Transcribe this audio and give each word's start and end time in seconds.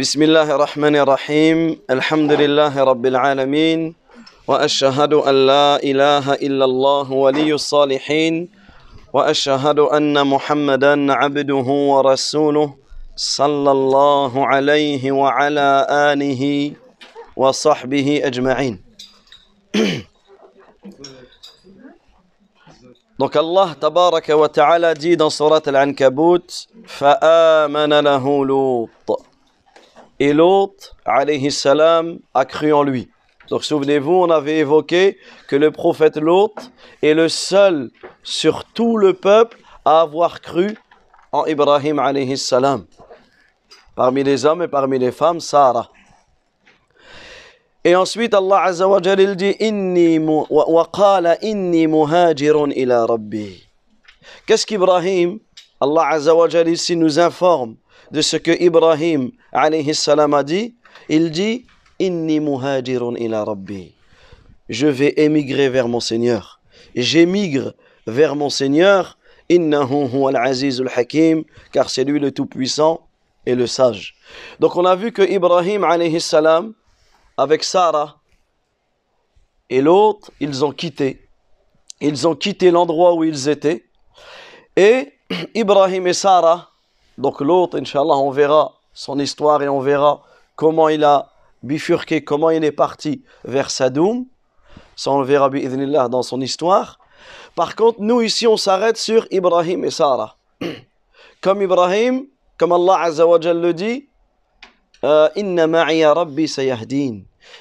بسم 0.00 0.22
الله 0.22 0.48
الرحمن 0.56 0.96
الرحيم 0.96 1.58
الحمد 1.90 2.32
لله 2.32 2.72
رب 2.84 3.04
العالمين 3.06 3.94
واشهد 4.48 5.12
ان 5.12 5.36
لا 5.46 5.76
اله 5.76 6.34
الا 6.46 6.64
الله 6.64 7.12
ولي 7.12 7.52
الصالحين 7.54 8.48
واشهد 9.12 9.78
ان 9.78 10.26
محمدا 10.26 11.12
عبده 11.12 11.68
ورسوله 11.92 12.68
صلى 13.16 13.70
الله 13.70 14.32
عليه 14.46 15.12
وعلى 15.12 15.68
اله 15.90 16.42
وصحبه 17.36 18.08
اجمعين 18.24 18.74
Donc 23.20 23.36
Allah 23.36 23.76
tabaraka 23.76 24.32
wa 24.32 24.48
ta'ala 24.48 24.94
dit 24.94 25.14
dans 25.14 25.28
surat 25.28 25.60
Al-Ankabut 25.68 26.48
فَآمَنَ 26.88 27.92
لَهُ 28.00 28.24
لُوطٍ. 28.46 29.29
Et 30.20 30.34
Lot, 30.34 30.94
alayhi 31.06 31.50
salam, 31.50 32.18
a 32.34 32.44
cru 32.44 32.74
en 32.74 32.82
lui. 32.82 33.08
Donc 33.48 33.64
souvenez-vous, 33.64 34.12
on 34.12 34.28
avait 34.28 34.58
évoqué 34.58 35.16
que 35.48 35.56
le 35.56 35.70
prophète 35.70 36.16
Lot 36.18 36.54
est 37.02 37.14
le 37.14 37.30
seul 37.30 37.90
sur 38.22 38.64
tout 38.64 38.98
le 38.98 39.14
peuple 39.14 39.58
à 39.86 40.02
avoir 40.02 40.42
cru 40.42 40.76
en 41.32 41.46
Ibrahim 41.46 41.98
alayhi 41.98 42.36
salam. 42.36 42.84
Parmi 43.96 44.22
les 44.22 44.44
hommes 44.44 44.62
et 44.62 44.68
parmi 44.68 44.98
les 44.98 45.10
femmes, 45.10 45.40
Sarah. 45.40 45.88
Et 47.82 47.96
ensuite, 47.96 48.34
Allah 48.34 48.64
Azza 48.64 48.86
wa 48.86 49.00
dit 49.00 49.56
Inni 49.58 50.18
wa 50.18 51.36
inni 51.40 51.86
muhajirun 51.86 52.72
ila 52.76 53.06
rabbi. 53.06 53.64
Qu'est-ce 54.46 54.66
qu'Ibrahim, 54.66 55.38
Allah 55.80 56.08
Azza 56.08 56.34
wa 56.34 56.46
ici 56.46 56.94
nous 56.94 57.18
informe 57.18 57.76
de 58.10 58.20
ce 58.20 58.36
que 58.36 58.50
Ibrahim 58.62 59.30
alayhi 59.52 59.94
salam 59.94 60.34
a 60.34 60.42
dit. 60.42 60.74
Il 61.08 61.30
dit 61.30 61.66
Inni 61.98 62.40
muhajirun 62.40 63.16
ila 63.16 63.44
rabbi. 63.44 63.94
Je 64.68 64.86
vais 64.86 65.14
émigrer 65.16 65.68
vers 65.68 65.88
mon 65.88 66.00
Seigneur. 66.00 66.60
J'émigre 66.94 67.74
vers 68.06 68.36
mon 68.36 68.50
Seigneur. 68.50 69.18
Hakim. 70.96 71.44
Car 71.72 71.90
c'est 71.90 72.04
lui 72.04 72.20
le 72.20 72.30
tout-puissant 72.30 73.06
et 73.46 73.54
le 73.54 73.66
sage. 73.66 74.14
Donc 74.60 74.76
on 74.76 74.84
a 74.84 74.94
vu 74.94 75.12
que 75.12 75.22
Ibrahim 75.22 75.84
alayhi 75.84 76.20
salam 76.20 76.74
avec 77.36 77.64
Sarah 77.64 78.20
et 79.70 79.80
l'autre, 79.80 80.32
ils 80.40 80.64
ont 80.64 80.72
quitté. 80.72 81.28
Ils 82.00 82.26
ont 82.26 82.34
quitté 82.34 82.72
l'endroit 82.72 83.14
où 83.14 83.22
ils 83.22 83.48
étaient. 83.48 83.84
Et 84.76 85.12
Ibrahim 85.54 86.08
et 86.08 86.12
Sarah, 86.12 86.70
donc 87.16 87.40
l'autre, 87.40 87.78
Inch'Allah, 87.78 88.16
on 88.16 88.30
verra 88.30 88.79
son 88.92 89.18
histoire 89.18 89.62
et 89.62 89.68
on 89.68 89.80
verra 89.80 90.22
comment 90.56 90.88
il 90.88 91.04
a 91.04 91.30
bifurqué, 91.62 92.22
comment 92.22 92.50
il 92.50 92.64
est 92.64 92.72
parti 92.72 93.22
vers 93.44 93.70
Sadoum. 93.70 94.26
Ça, 94.96 95.10
on 95.10 95.20
le 95.20 95.26
verra 95.26 96.08
dans 96.08 96.22
son 96.22 96.40
histoire. 96.40 96.98
Par 97.54 97.74
contre, 97.76 98.00
nous 98.00 98.20
ici, 98.20 98.46
on 98.46 98.56
s'arrête 98.56 98.96
sur 98.96 99.26
Ibrahim 99.30 99.84
et 99.84 99.90
Sarah. 99.90 100.36
Comme 101.40 101.62
Ibrahim, 101.62 102.26
comme 102.58 102.72
Allah 102.72 103.00
Azza 103.00 103.26
wa 103.26 103.40
Jal 103.40 103.58
le 103.58 103.72
dit, 103.72 104.08
euh. 105.04 105.28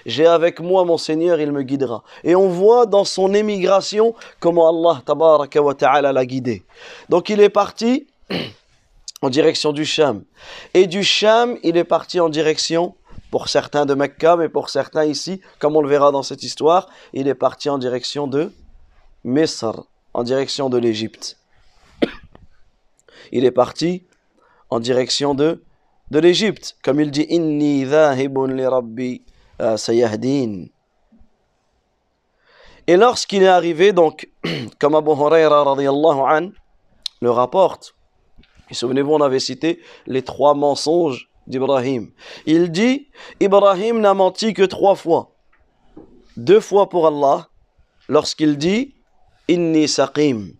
J'ai 0.06 0.26
avec 0.26 0.60
moi 0.60 0.84
mon 0.84 0.98
Seigneur, 0.98 1.40
il 1.40 1.54
me 1.54 1.64
guidera. 1.64 2.04
Et 2.26 2.36
on 2.36 2.50
voit 2.50 2.86
dans 2.86 3.06
son 3.06 3.34
émigration 3.34 4.14
comment 4.42 4.68
Allah 4.68 6.12
l'a 6.12 6.26
guidé. 6.26 6.66
Donc 7.08 7.30
il 7.30 7.40
est 7.40 7.50
parti 7.50 8.08
en 9.22 9.30
direction 9.30 9.74
du 9.74 9.86
Sham. 9.86 10.24
Et 10.74 10.88
du 10.88 11.04
Sham, 11.04 11.58
il 11.64 11.78
est 11.78 11.84
parti 11.84 12.20
en 12.20 12.30
direction, 12.30 12.96
pour 13.32 13.50
certains 13.50 13.86
de 13.86 13.94
Mecca, 13.94 14.36
mais 14.36 14.50
pour 14.50 14.70
certains 14.70 15.06
ici, 15.06 15.42
comme 15.60 15.76
on 15.76 15.82
le 15.82 15.90
verra 15.90 16.12
dans 16.12 16.24
cette 16.24 16.44
histoire, 16.44 16.90
il 17.14 17.28
est 17.28 17.36
parti 17.36 17.70
en 17.70 17.78
direction 17.78 18.28
de 18.28 18.52
Misr, 19.24 19.84
en 20.14 20.24
direction 20.24 20.70
de 20.70 20.78
l'Égypte. 20.78 21.38
Il 23.32 23.46
est 23.46 23.52
parti 23.52 24.04
en 24.70 24.80
direction 24.80 25.36
de, 25.36 25.64
de 26.10 26.20
l'Égypte. 26.20 26.78
Comme 26.84 27.00
il 27.00 27.12
dit, 27.12 27.28
Inni 27.30 27.86
li 27.86 28.66
rabbi 28.66 29.22
euh, 29.62 29.78
sayahdin. 29.78 30.66
Et 32.88 32.98
lorsqu'il 32.98 33.44
est 33.44 33.48
arrivé, 33.48 33.94
donc, 33.94 34.30
comme 34.80 34.96
Abu 34.96 35.12
Huraira 35.12 35.64
an 35.64 36.50
le 37.22 37.30
rapporte, 37.30 37.94
et 38.70 38.74
souvenez-vous, 38.74 39.14
on 39.14 39.22
avait 39.22 39.40
cité 39.40 39.80
les 40.08 40.22
trois 40.22 40.54
mensonges 40.54 41.30
d'Ibrahim. 41.48 42.12
Il 42.46 42.72
dit, 42.72 43.08
Ibrahim 43.40 44.00
n'a 44.00 44.14
menti 44.14 44.54
que 44.54 44.64
trois 44.64 44.96
fois. 44.96 45.32
Deux 46.38 46.60
fois 46.60 46.90
pour 46.90 47.08
Allah, 47.08 47.50
lorsqu'il 48.08 48.58
dit, 48.58 48.96
Inni 49.50 49.88
saqim, 49.88 50.52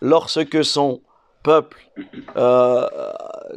lorsque 0.00 0.64
son 0.64 1.00
peuple, 1.44 1.78
euh, 2.36 2.86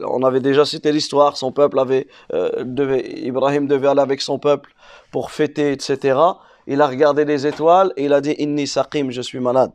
on 0.08 0.24
avait 0.24 0.40
déjà 0.40 0.64
cité 0.64 0.92
l'histoire, 0.92 1.38
son 1.38 1.52
peuple 1.52 1.80
avait, 1.80 2.08
euh, 2.34 2.64
devait, 2.64 3.04
Ibrahim 3.24 3.68
devait 3.68 3.88
aller 3.88 4.02
avec 4.02 4.22
son 4.22 4.38
peuple 4.38 4.74
pour 5.12 5.32
fêter, 5.32 5.72
etc. 5.72 6.20
Il 6.68 6.82
a 6.82 6.88
regardé 6.88 7.26
les 7.26 7.48
étoiles 7.48 7.94
et 7.98 8.06
il 8.06 8.14
a 8.14 8.22
dit 8.22 8.36
Inni 8.38 8.68
saqim, 8.68 9.10
je 9.10 9.22
suis 9.22 9.40
malade. 9.40 9.72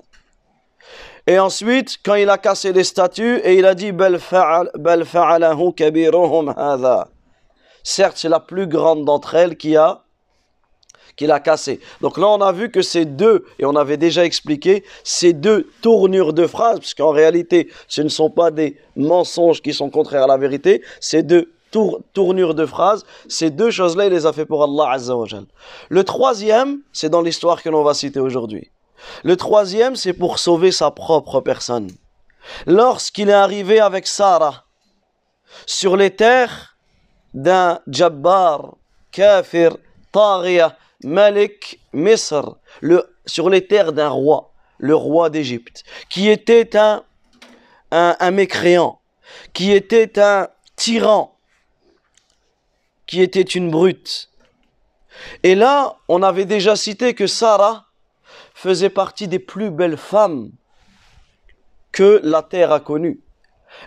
Et 1.30 1.38
ensuite, 1.38 1.98
quand 2.04 2.16
il 2.16 2.28
a 2.28 2.38
cassé 2.38 2.72
les 2.72 2.82
statues 2.82 3.36
et 3.44 3.54
il 3.54 3.64
a 3.64 3.76
dit. 3.76 3.92
Certes, 7.84 8.16
c'est 8.16 8.28
la 8.28 8.40
plus 8.40 8.66
grande 8.66 9.04
d'entre 9.04 9.36
elles 9.36 9.56
qui 9.56 9.76
a 9.76 10.02
qu'il 11.14 11.30
a 11.30 11.38
cassé. 11.38 11.78
Donc 12.00 12.18
là, 12.18 12.26
on 12.26 12.40
a 12.40 12.50
vu 12.50 12.72
que 12.72 12.82
ces 12.82 13.04
deux, 13.04 13.44
et 13.60 13.64
on 13.64 13.76
avait 13.76 13.96
déjà 13.96 14.24
expliqué, 14.24 14.82
ces 15.04 15.32
deux 15.32 15.70
tournures 15.82 16.32
de 16.32 16.48
phrases, 16.48 16.80
parce 16.80 16.94
qu'en 16.94 17.10
réalité, 17.12 17.70
ce 17.86 18.02
ne 18.02 18.08
sont 18.08 18.30
pas 18.30 18.50
des 18.50 18.76
mensonges 18.96 19.62
qui 19.62 19.72
sont 19.72 19.88
contraires 19.88 20.24
à 20.24 20.26
la 20.26 20.36
vérité, 20.36 20.82
ces 20.98 21.22
deux 21.22 21.52
tour- 21.70 22.00
tournures 22.12 22.56
de 22.56 22.66
phrases, 22.66 23.04
ces 23.28 23.50
deux 23.50 23.70
choses-là, 23.70 24.06
il 24.06 24.12
les 24.12 24.26
a 24.26 24.32
fait 24.32 24.46
pour 24.46 24.64
Allah 24.64 24.94
Azza 24.94 25.14
wa. 25.14 25.26
Le 25.90 26.02
troisième, 26.02 26.80
c'est 26.92 27.08
dans 27.08 27.22
l'histoire 27.22 27.62
que 27.62 27.68
l'on 27.68 27.84
va 27.84 27.94
citer 27.94 28.18
aujourd'hui. 28.18 28.72
Le 29.24 29.36
troisième, 29.36 29.96
c'est 29.96 30.12
pour 30.12 30.38
sauver 30.38 30.72
sa 30.72 30.90
propre 30.90 31.40
personne. 31.40 31.90
Lorsqu'il 32.66 33.28
est 33.28 33.32
arrivé 33.32 33.80
avec 33.80 34.06
Sarah 34.06 34.64
sur 35.66 35.96
les 35.96 36.14
terres 36.14 36.76
d'un 37.34 37.80
Jabbar, 37.86 38.76
Kafir, 39.12 39.76
Taghiya, 40.12 40.76
Malik, 41.04 41.80
Misr, 41.92 42.56
sur 43.26 43.50
les 43.50 43.66
terres 43.66 43.92
d'un 43.92 44.08
roi, 44.08 44.52
le 44.78 44.94
roi 44.94 45.30
d'Égypte, 45.30 45.84
qui 46.08 46.28
était 46.28 46.76
un, 46.76 47.04
un, 47.90 48.16
un 48.18 48.30
mécréant, 48.30 49.00
qui 49.52 49.72
était 49.72 50.18
un 50.18 50.48
tyran, 50.76 51.36
qui 53.06 53.22
était 53.22 53.40
une 53.42 53.70
brute. 53.70 54.30
Et 55.42 55.54
là, 55.54 55.96
on 56.08 56.22
avait 56.22 56.44
déjà 56.44 56.76
cité 56.76 57.14
que 57.14 57.26
Sarah 57.26 57.86
faisait 58.62 58.90
partie 58.90 59.26
des 59.26 59.38
plus 59.38 59.70
belles 59.70 59.96
femmes 59.96 60.50
que 61.92 62.20
la 62.22 62.42
terre 62.42 62.72
a 62.72 62.80
connues. 62.80 63.20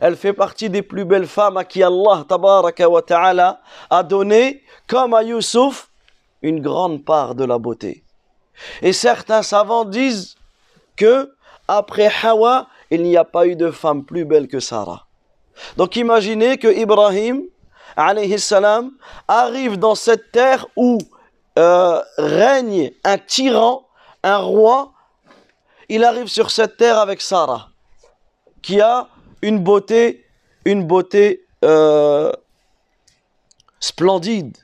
Elle 0.01 0.15
fait 0.15 0.33
partie 0.33 0.69
des 0.71 0.81
plus 0.81 1.05
belles 1.05 1.27
femmes 1.27 1.57
à 1.57 1.63
qui 1.63 1.83
Allah 1.83 2.25
ta'ala 3.05 3.61
a 3.91 4.03
donné, 4.03 4.63
comme 4.87 5.13
à 5.13 5.21
Youssouf, 5.21 5.91
une 6.41 6.59
grande 6.59 7.05
part 7.05 7.35
de 7.35 7.45
la 7.45 7.59
beauté. 7.59 8.03
Et 8.81 8.93
certains 8.93 9.43
savants 9.43 9.85
disent 9.85 10.35
que 10.95 11.31
après 11.67 12.09
Hawa, 12.23 12.67
il 12.89 13.03
n'y 13.03 13.15
a 13.15 13.25
pas 13.25 13.45
eu 13.45 13.55
de 13.55 13.69
femme 13.69 14.03
plus 14.03 14.25
belle 14.25 14.47
que 14.47 14.59
Sarah. 14.59 15.05
Donc 15.77 15.95
imaginez 15.97 16.57
que 16.57 16.67
Ibrahim, 16.67 17.43
arrive 17.95 19.77
dans 19.77 19.95
cette 19.95 20.31
terre 20.31 20.65
où 20.75 20.97
euh, 21.59 22.01
règne 22.17 22.91
un 23.03 23.19
tyran, 23.19 23.87
un 24.23 24.37
roi. 24.37 24.93
Il 25.89 26.03
arrive 26.03 26.27
sur 26.27 26.49
cette 26.49 26.77
terre 26.77 26.97
avec 26.97 27.21
Sarah, 27.21 27.69
qui 28.61 28.81
a 28.81 29.09
une 29.41 29.59
beauté, 29.59 30.25
une 30.65 30.85
beauté 30.87 31.45
euh, 31.63 32.31
splendide. 33.79 34.57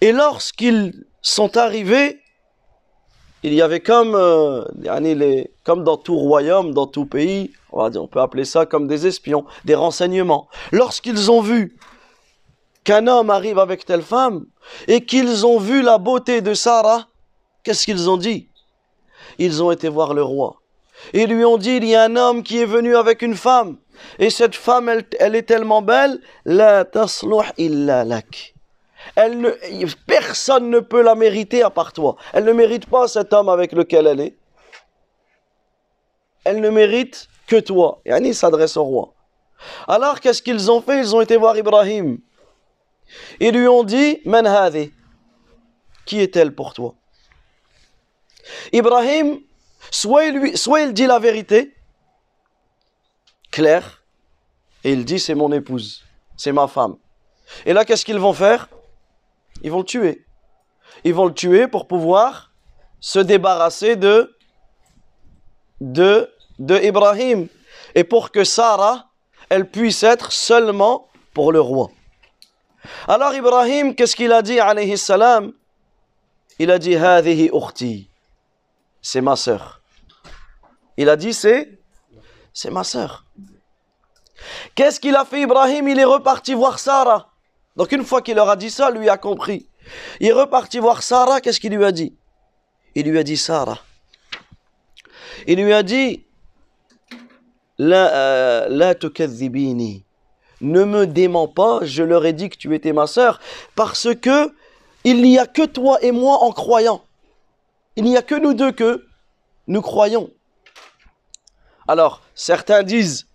Et 0.00 0.12
lorsqu'ils 0.12 1.04
sont 1.20 1.56
arrivés, 1.58 2.20
il 3.42 3.54
y 3.54 3.62
avait 3.62 3.80
comme, 3.80 4.14
euh, 4.14 4.64
dans 5.66 5.96
tout 5.96 6.16
royaume, 6.16 6.72
dans 6.72 6.86
tout 6.86 7.06
pays, 7.06 7.52
on, 7.72 7.94
on 7.96 8.06
peut 8.06 8.20
appeler 8.20 8.44
ça 8.44 8.66
comme 8.66 8.86
des 8.86 9.06
espions, 9.06 9.44
des 9.64 9.74
renseignements. 9.74 10.48
Lorsqu'ils 10.72 11.30
ont 11.30 11.42
vu 11.42 11.76
qu'un 12.84 13.06
homme 13.06 13.30
arrive 13.30 13.58
avec 13.58 13.84
telle 13.84 14.02
femme 14.02 14.46
et 14.88 15.04
qu'ils 15.04 15.46
ont 15.46 15.58
vu 15.58 15.82
la 15.82 15.98
beauté 15.98 16.40
de 16.40 16.54
Sarah, 16.54 17.09
qu'est-ce 17.62 17.84
qu'ils 17.84 18.08
ont 18.10 18.16
dit? 18.16 18.48
Ils 19.38 19.62
ont 19.62 19.70
été 19.70 19.88
voir 19.88 20.14
le 20.14 20.22
roi. 20.22 20.60
Et 21.12 21.26
lui 21.26 21.44
ont 21.44 21.58
dit, 21.58 21.76
il 21.76 21.84
y 21.84 21.94
a 21.94 22.04
un 22.04 22.16
homme 22.16 22.42
qui 22.42 22.58
est 22.58 22.66
venu 22.66 22.96
avec 22.96 23.22
une 23.22 23.36
femme 23.36 23.78
Et 24.18 24.30
cette 24.30 24.54
femme, 24.54 24.88
elle, 25.18 25.34
est 25.34 25.42
tellement 25.42 25.82
belle, 25.82 26.20
la 26.44 26.84
tasluh 26.84 27.44
illa 27.56 28.04
lak. 28.04 28.54
Elle 29.16 29.40
ne, 29.40 29.50
personne 30.06 30.68
ne 30.70 30.80
peut 30.80 31.02
la 31.02 31.14
mériter 31.14 31.62
à 31.62 31.70
part 31.70 31.92
toi. 31.92 32.16
Elle 32.32 32.44
ne 32.44 32.52
mérite 32.52 32.86
pas 32.86 33.08
cet 33.08 33.32
homme 33.32 33.48
avec 33.48 33.72
lequel 33.72 34.06
elle 34.06 34.20
est. 34.20 34.36
Elle 36.44 36.60
ne 36.60 36.70
mérite 36.70 37.28
que 37.46 37.56
toi. 37.56 38.00
Et 38.04 38.12
Annie 38.12 38.34
s'adresse 38.34 38.76
au 38.76 38.84
roi. 38.84 39.14
Alors, 39.88 40.20
qu'est-ce 40.20 40.42
qu'ils 40.42 40.70
ont 40.70 40.80
fait? 40.80 40.98
Ils 40.98 41.14
ont 41.14 41.20
été 41.20 41.36
voir 41.36 41.56
Ibrahim. 41.56 42.18
Ils 43.40 43.54
lui 43.54 43.68
ont 43.68 43.84
dit, 43.84 44.20
Man 44.24 44.46
Qui 46.06 46.20
est-elle 46.20 46.54
pour 46.54 46.72
toi? 46.72 46.94
Ibrahim, 48.72 49.40
soit 49.90 50.26
il, 50.26 50.34
lui, 50.38 50.56
soit 50.56 50.82
il 50.82 50.92
dit 50.92 51.06
la 51.06 51.18
vérité, 51.18 51.74
claire, 53.50 54.02
et 54.84 54.92
il 54.92 55.04
dit, 55.04 55.18
c'est 55.18 55.34
mon 55.34 55.52
épouse, 55.52 56.04
c'est 56.36 56.52
ma 56.52 56.66
femme. 56.66 56.96
Et 57.66 57.72
là, 57.72 57.84
qu'est-ce 57.84 58.04
qu'ils 58.04 58.18
vont 58.18 58.32
faire? 58.32 58.68
Ils 59.62 59.70
vont 59.70 59.78
le 59.78 59.84
tuer. 59.84 60.24
Ils 61.04 61.14
vont 61.14 61.26
le 61.26 61.34
tuer 61.34 61.68
pour 61.68 61.86
pouvoir 61.86 62.52
se 63.00 63.18
débarrasser 63.18 63.96
de, 63.96 64.36
de, 65.80 66.30
de 66.58 66.76
Ibrahim. 66.76 67.48
Et 67.94 68.04
pour 68.04 68.30
que 68.30 68.44
Sarah, 68.44 69.10
elle 69.48 69.68
puisse 69.68 70.02
être 70.02 70.32
seulement 70.32 71.08
pour 71.34 71.52
le 71.52 71.60
roi. 71.60 71.90
Alors 73.08 73.34
Ibrahim, 73.34 73.94
qu'est-ce 73.94 74.16
qu'il 74.16 74.32
a 74.32 74.42
dit, 74.42 74.60
alayhi 74.60 74.96
salam? 74.96 75.52
Il 76.58 76.70
a 76.70 76.78
dit, 76.78 76.96
Hadihi 76.96 77.50
ukhti. 77.52 78.09
C'est 79.02 79.20
ma 79.20 79.36
sœur. 79.36 79.82
Il 80.96 81.08
a 81.08 81.16
dit, 81.16 81.32
c'est, 81.32 81.78
c'est 82.52 82.70
ma 82.70 82.84
sœur. 82.84 83.24
Qu'est-ce 84.74 85.00
qu'il 85.00 85.16
a 85.16 85.24
fait 85.24 85.42
Ibrahim? 85.42 85.88
Il 85.88 85.98
est 85.98 86.04
reparti 86.04 86.54
voir 86.54 86.78
Sarah. 86.78 87.30
Donc 87.76 87.92
une 87.92 88.04
fois 88.04 88.22
qu'il 88.22 88.36
leur 88.36 88.48
a 88.48 88.56
dit 88.56 88.70
ça, 88.70 88.90
lui 88.90 89.08
a 89.08 89.16
compris. 89.16 89.66
Il 90.20 90.28
est 90.28 90.32
reparti 90.32 90.78
voir 90.78 91.02
Sarah, 91.02 91.40
qu'est-ce 91.40 91.60
qu'il 91.60 91.74
lui 91.74 91.84
a 91.84 91.92
dit? 91.92 92.14
Il 92.94 93.08
lui 93.08 93.18
a 93.18 93.22
dit 93.22 93.36
Sarah. 93.36 93.78
Il 95.46 95.62
lui 95.62 95.72
a 95.72 95.82
dit 95.82 96.24
La, 97.78 98.14
euh, 98.14 98.66
la 98.68 98.94
Ne 100.60 100.84
me 100.84 101.06
dément 101.06 101.48
pas, 101.48 101.80
je 101.82 102.02
leur 102.02 102.26
ai 102.26 102.32
dit 102.32 102.50
que 102.50 102.56
tu 102.56 102.74
étais 102.74 102.92
ma 102.92 103.06
sœur, 103.06 103.40
parce 103.74 104.14
que 104.14 104.52
il 105.04 105.22
n'y 105.22 105.38
a 105.38 105.46
que 105.46 105.64
toi 105.64 105.98
et 106.02 106.12
moi 106.12 106.42
en 106.42 106.52
croyant. 106.52 107.02
Il 107.96 108.04
n'y 108.04 108.16
a 108.16 108.22
que 108.22 108.34
nous 108.34 108.54
deux 108.54 108.72
que 108.72 109.06
nous 109.66 109.82
croyons. 109.82 110.30
Alors, 111.88 112.22
certains 112.34 112.82
disent 112.82 113.26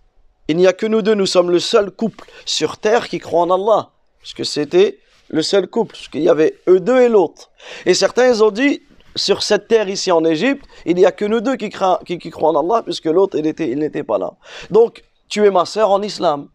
il 0.47 0.57
n'y 0.57 0.67
a 0.67 0.73
que 0.73 0.85
nous 0.85 1.01
deux, 1.01 1.15
nous 1.15 1.25
sommes 1.25 1.49
le 1.49 1.59
seul 1.59 1.89
couple 1.91 2.29
sur 2.45 2.77
terre 2.77 3.09
qui 3.09 3.19
croit 3.19 3.41
en 3.41 3.51
Allah. 3.51 3.89
Parce 4.19 4.33
que 4.33 4.43
c'était 4.43 4.99
le 5.29 5.41
seul 5.41 5.67
couple, 5.67 5.93
parce 5.93 6.07
qu'il 6.07 6.21
y 6.21 6.29
avait 6.29 6.59
eux 6.67 6.79
deux 6.79 7.01
et 7.01 7.09
l'autre. 7.09 7.51
Et 7.85 7.93
certains 7.93 8.27
ils 8.27 8.43
ont 8.43 8.51
dit, 8.51 8.81
sur 9.15 9.41
cette 9.41 9.67
terre 9.67 9.89
ici 9.89 10.11
en 10.11 10.23
Égypte, 10.23 10.65
il 10.85 10.95
n'y 10.95 11.05
a 11.05 11.11
que 11.11 11.25
nous 11.25 11.41
deux 11.41 11.55
qui, 11.55 11.69
croient, 11.69 11.99
qui, 12.05 12.17
croient 12.29 12.51
en 12.51 12.59
Allah, 12.59 12.83
puisque 12.83 13.05
l'autre, 13.05 13.37
il 13.37 13.43
n'était 13.43 13.69
il 13.69 14.03
pas 14.03 14.17
là. 14.17 14.33
Donc, 14.69 15.03
tu 15.29 15.45
es 15.45 15.51
ma 15.51 15.65
sœur 15.65 15.89
en 15.89 16.01
islam. 16.01 16.49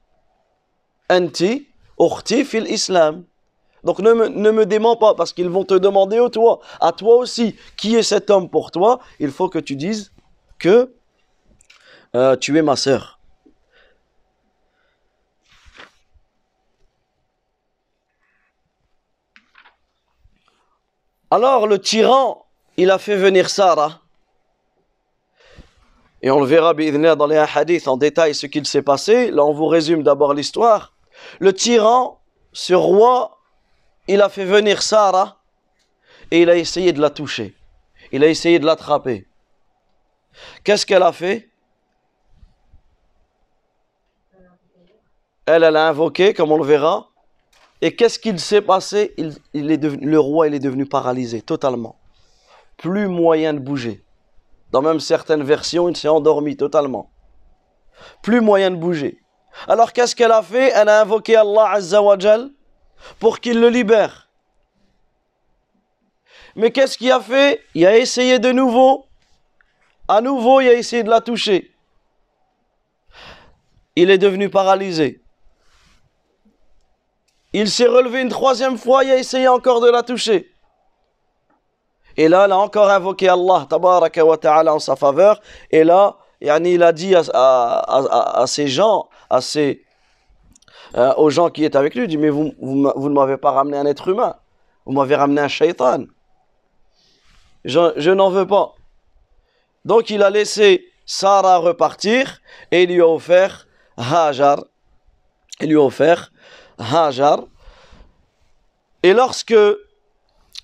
Anti, 1.08 1.66
ukhti 1.98 2.44
fil 2.44 2.70
islam. 2.70 3.24
Donc 3.84 3.98
ne 3.98 4.12
me, 4.12 4.28
ne 4.28 4.50
me 4.50 4.66
dément 4.66 4.96
pas, 4.96 5.14
parce 5.14 5.32
qu'ils 5.32 5.48
vont 5.48 5.64
te 5.64 5.74
demander 5.74 6.18
au 6.18 6.28
toi, 6.28 6.60
à 6.80 6.92
toi 6.92 7.16
aussi, 7.16 7.56
qui 7.76 7.96
est 7.96 8.02
cet 8.02 8.30
homme 8.30 8.48
pour 8.48 8.70
toi 8.70 9.00
Il 9.18 9.30
faut 9.30 9.48
que 9.48 9.58
tu 9.58 9.76
dises 9.76 10.12
que 10.58 10.94
euh, 12.14 12.36
tu 12.36 12.56
es 12.58 12.62
ma 12.62 12.76
sœur. 12.76 13.20
Alors 21.30 21.68
le 21.68 21.78
tyran, 21.78 22.46
il 22.76 22.90
a 22.90 22.98
fait 22.98 23.16
venir 23.16 23.48
Sarah. 23.48 24.00
Et 26.22 26.30
on 26.30 26.40
le 26.40 26.46
verra 26.46 26.74
dans 26.74 27.26
les 27.26 27.36
hadiths 27.36 27.88
en 27.88 27.96
détail 27.96 28.34
ce 28.34 28.46
qu'il 28.46 28.66
s'est 28.66 28.82
passé. 28.82 29.30
Là, 29.30 29.44
on 29.44 29.52
vous 29.52 29.68
résume 29.68 30.02
d'abord 30.02 30.34
l'histoire. 30.34 30.92
Le 31.38 31.52
tyran, 31.54 32.20
ce 32.52 32.74
roi, 32.74 33.39
il 34.08 34.22
a 34.22 34.28
fait 34.28 34.44
venir 34.44 34.82
Sarah 34.82 35.38
et 36.30 36.42
il 36.42 36.50
a 36.50 36.56
essayé 36.56 36.92
de 36.92 37.00
la 37.00 37.10
toucher. 37.10 37.54
Il 38.12 38.24
a 38.24 38.28
essayé 38.28 38.58
de 38.58 38.66
l'attraper. 38.66 39.26
Qu'est-ce 40.64 40.86
qu'elle 40.86 41.02
a 41.02 41.12
fait? 41.12 41.48
Elle, 45.46 45.64
elle 45.64 45.76
a 45.76 45.88
invoqué, 45.88 46.34
comme 46.34 46.52
on 46.52 46.58
le 46.58 46.64
verra, 46.64 47.10
et 47.82 47.96
qu'est-ce 47.96 48.18
qu'il 48.18 48.38
s'est 48.38 48.62
passé? 48.62 49.14
Il, 49.52 49.70
est 49.70 49.78
devenu, 49.78 50.06
Le 50.06 50.20
roi, 50.20 50.46
il 50.46 50.54
est 50.54 50.60
devenu 50.60 50.86
paralysé 50.86 51.42
totalement. 51.42 51.96
Plus 52.76 53.08
moyen 53.08 53.54
de 53.54 53.58
bouger. 53.58 54.04
Dans 54.70 54.82
même 54.82 55.00
certaines 55.00 55.42
versions, 55.42 55.88
il 55.88 55.96
s'est 55.96 56.08
endormi 56.08 56.56
totalement. 56.56 57.10
Plus 58.22 58.40
moyen 58.40 58.70
de 58.70 58.76
bouger. 58.76 59.18
Alors 59.66 59.92
qu'est-ce 59.92 60.14
qu'elle 60.14 60.32
a 60.32 60.42
fait? 60.42 60.72
Elle 60.74 60.88
a 60.88 61.00
invoqué 61.00 61.36
Allah 61.36 61.70
Azzawajal 61.72 62.50
pour 63.18 63.40
qu'il 63.40 63.60
le 63.60 63.68
libère. 63.68 64.28
Mais 66.56 66.70
qu'est-ce 66.72 66.98
qu'il 66.98 67.12
a 67.12 67.20
fait? 67.20 67.62
Il 67.74 67.86
a 67.86 67.96
essayé 67.96 68.38
de 68.38 68.52
nouveau. 68.52 69.06
À 70.08 70.20
nouveau, 70.20 70.60
il 70.60 70.68
a 70.68 70.74
essayé 70.74 71.02
de 71.02 71.10
la 71.10 71.20
toucher. 71.20 71.72
Il 73.96 74.10
est 74.10 74.18
devenu 74.18 74.50
paralysé. 74.50 75.22
Il 77.52 77.70
s'est 77.70 77.86
relevé 77.86 78.20
une 78.20 78.28
troisième 78.28 78.78
fois, 78.78 79.04
il 79.04 79.10
a 79.10 79.16
essayé 79.16 79.48
encore 79.48 79.80
de 79.80 79.90
la 79.90 80.02
toucher. 80.02 80.52
Et 82.16 82.28
là, 82.28 82.46
il 82.46 82.52
a 82.52 82.58
encore 82.58 82.90
invoqué 82.90 83.28
Allah 83.28 83.66
tabaraka 83.68 84.24
wa 84.24 84.36
ta'ala 84.36 84.74
en 84.74 84.78
sa 84.78 84.96
faveur. 84.96 85.40
Et 85.70 85.84
là, 85.84 86.16
il 86.40 86.82
a 86.82 86.92
dit 86.92 87.14
à, 87.14 88.44
ces 88.46 88.68
gens, 88.68 89.08
à 89.28 89.40
ces, 89.40 89.84
euh, 90.96 91.14
aux 91.16 91.30
gens 91.30 91.50
qui 91.50 91.64
étaient 91.64 91.76
avec 91.76 91.94
lui, 91.94 92.04
il 92.04 92.08
dit, 92.08 92.18
mais 92.18 92.30
vous, 92.30 92.52
vous, 92.60 92.92
vous 92.94 93.08
ne 93.08 93.14
m'avez 93.14 93.36
pas 93.36 93.52
ramené 93.52 93.76
un 93.78 93.86
être 93.86 94.08
humain. 94.08 94.36
Vous 94.86 94.92
m'avez 94.92 95.14
ramené 95.14 95.40
un 95.40 95.48
shaitan. 95.48 96.04
Je, 97.64 98.10
n'en 98.10 98.30
veux 98.30 98.46
pas. 98.46 98.74
Donc 99.84 100.10
il 100.10 100.22
a 100.22 100.30
laissé 100.30 100.86
Sarah 101.04 101.58
repartir 101.58 102.40
et 102.70 102.86
lui 102.86 103.00
a 103.00 103.08
offert 103.08 103.66
Hajar. 103.96 104.64
Il 105.60 105.68
lui 105.68 105.76
a 105.76 105.82
offert 105.82 106.32
Hajar. 106.78 107.44
Et 109.02 109.12
lorsque 109.12 109.54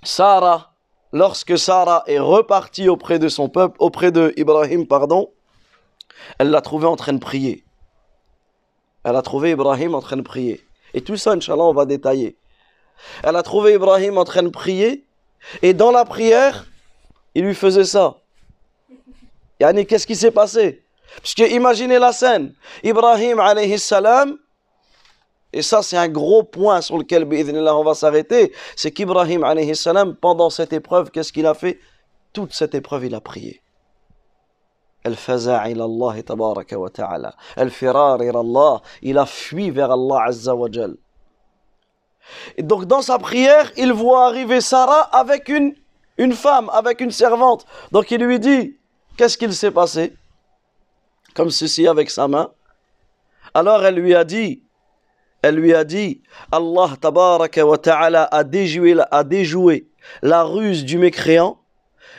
Sarah, 0.02 0.72
lorsque 1.12 1.58
Sarah 1.58 2.02
est 2.06 2.18
repartie 2.18 2.88
auprès 2.88 3.18
de 3.18 3.28
son 3.28 3.48
peuple, 3.48 3.76
auprès 3.78 4.10
de 4.10 4.32
Ibrahim, 4.36 4.86
pardon, 4.86 5.30
elle 6.38 6.50
l'a 6.50 6.62
trouvé 6.62 6.86
en 6.86 6.96
train 6.96 7.12
de 7.12 7.18
prier. 7.18 7.65
Elle 9.06 9.14
a 9.14 9.22
trouvé 9.22 9.52
Ibrahim 9.52 9.94
en 9.94 10.00
train 10.00 10.16
de 10.16 10.22
prier. 10.22 10.66
Et 10.92 11.00
tout 11.00 11.16
ça, 11.16 11.30
Inch'Allah, 11.30 11.62
on 11.62 11.72
va 11.72 11.84
détailler. 11.86 12.36
Elle 13.22 13.36
a 13.36 13.42
trouvé 13.44 13.74
Ibrahim 13.74 14.18
en 14.18 14.24
train 14.24 14.42
de 14.42 14.48
prier. 14.48 15.04
Et 15.62 15.74
dans 15.74 15.92
la 15.92 16.04
prière, 16.04 16.66
il 17.36 17.44
lui 17.44 17.54
faisait 17.54 17.84
ça. 17.84 18.16
Yani, 19.60 19.86
qu'est-ce 19.86 20.08
qui 20.08 20.16
s'est 20.16 20.32
passé? 20.32 20.82
Parce 21.18 21.34
que 21.34 21.48
imaginez 21.48 22.00
la 22.00 22.10
scène. 22.10 22.52
Ibrahim, 22.82 23.38
alayhi 23.38 23.78
salam, 23.78 24.38
et 25.52 25.62
ça, 25.62 25.82
c'est 25.82 25.96
un 25.96 26.08
gros 26.08 26.42
point 26.42 26.80
sur 26.80 26.98
lequel 26.98 27.28
on 27.30 27.84
va 27.84 27.94
s'arrêter. 27.94 28.52
C'est 28.74 28.90
qu'Ibrahim, 28.90 29.46
pendant 30.20 30.50
cette 30.50 30.72
épreuve, 30.72 31.12
qu'est-ce 31.12 31.32
qu'il 31.32 31.46
a 31.46 31.54
fait? 31.54 31.78
Toute 32.32 32.52
cette 32.52 32.74
épreuve, 32.74 33.04
il 33.04 33.14
a 33.14 33.20
prié. 33.20 33.62
Il 39.02 39.18
a 39.18 39.26
fui 39.26 39.70
vers 39.70 39.90
Allah 39.90 40.22
Azza 40.24 40.54
wa 40.54 40.68
Et 42.56 42.62
donc 42.62 42.84
dans 42.86 43.02
sa 43.02 43.18
prière, 43.18 43.72
il 43.76 43.92
voit 43.92 44.26
arriver 44.26 44.60
Sarah 44.60 45.02
avec 45.02 45.48
une, 45.48 45.74
une 46.18 46.32
femme, 46.32 46.70
avec 46.72 47.00
une 47.00 47.10
servante. 47.10 47.66
Donc 47.92 48.10
il 48.10 48.22
lui 48.22 48.40
dit, 48.40 48.76
qu'est-ce 49.16 49.38
qu'il 49.38 49.54
s'est 49.54 49.70
passé? 49.70 50.16
Comme 51.34 51.50
ceci 51.50 51.86
avec 51.86 52.10
sa 52.10 52.26
main. 52.28 52.50
Alors 53.54 53.84
elle 53.84 53.96
lui 53.96 54.14
a 54.14 54.24
dit, 54.24 54.62
elle 55.42 55.56
lui 55.56 55.74
a 55.74 55.84
dit 55.84 56.22
Allah 56.50 56.96
wa 57.00 57.78
ta'ala 57.78 58.24
a 58.24 58.44
déjoué 58.44 59.86
la 60.22 60.42
ruse 60.42 60.84
du 60.84 60.98
mécréant 60.98 61.58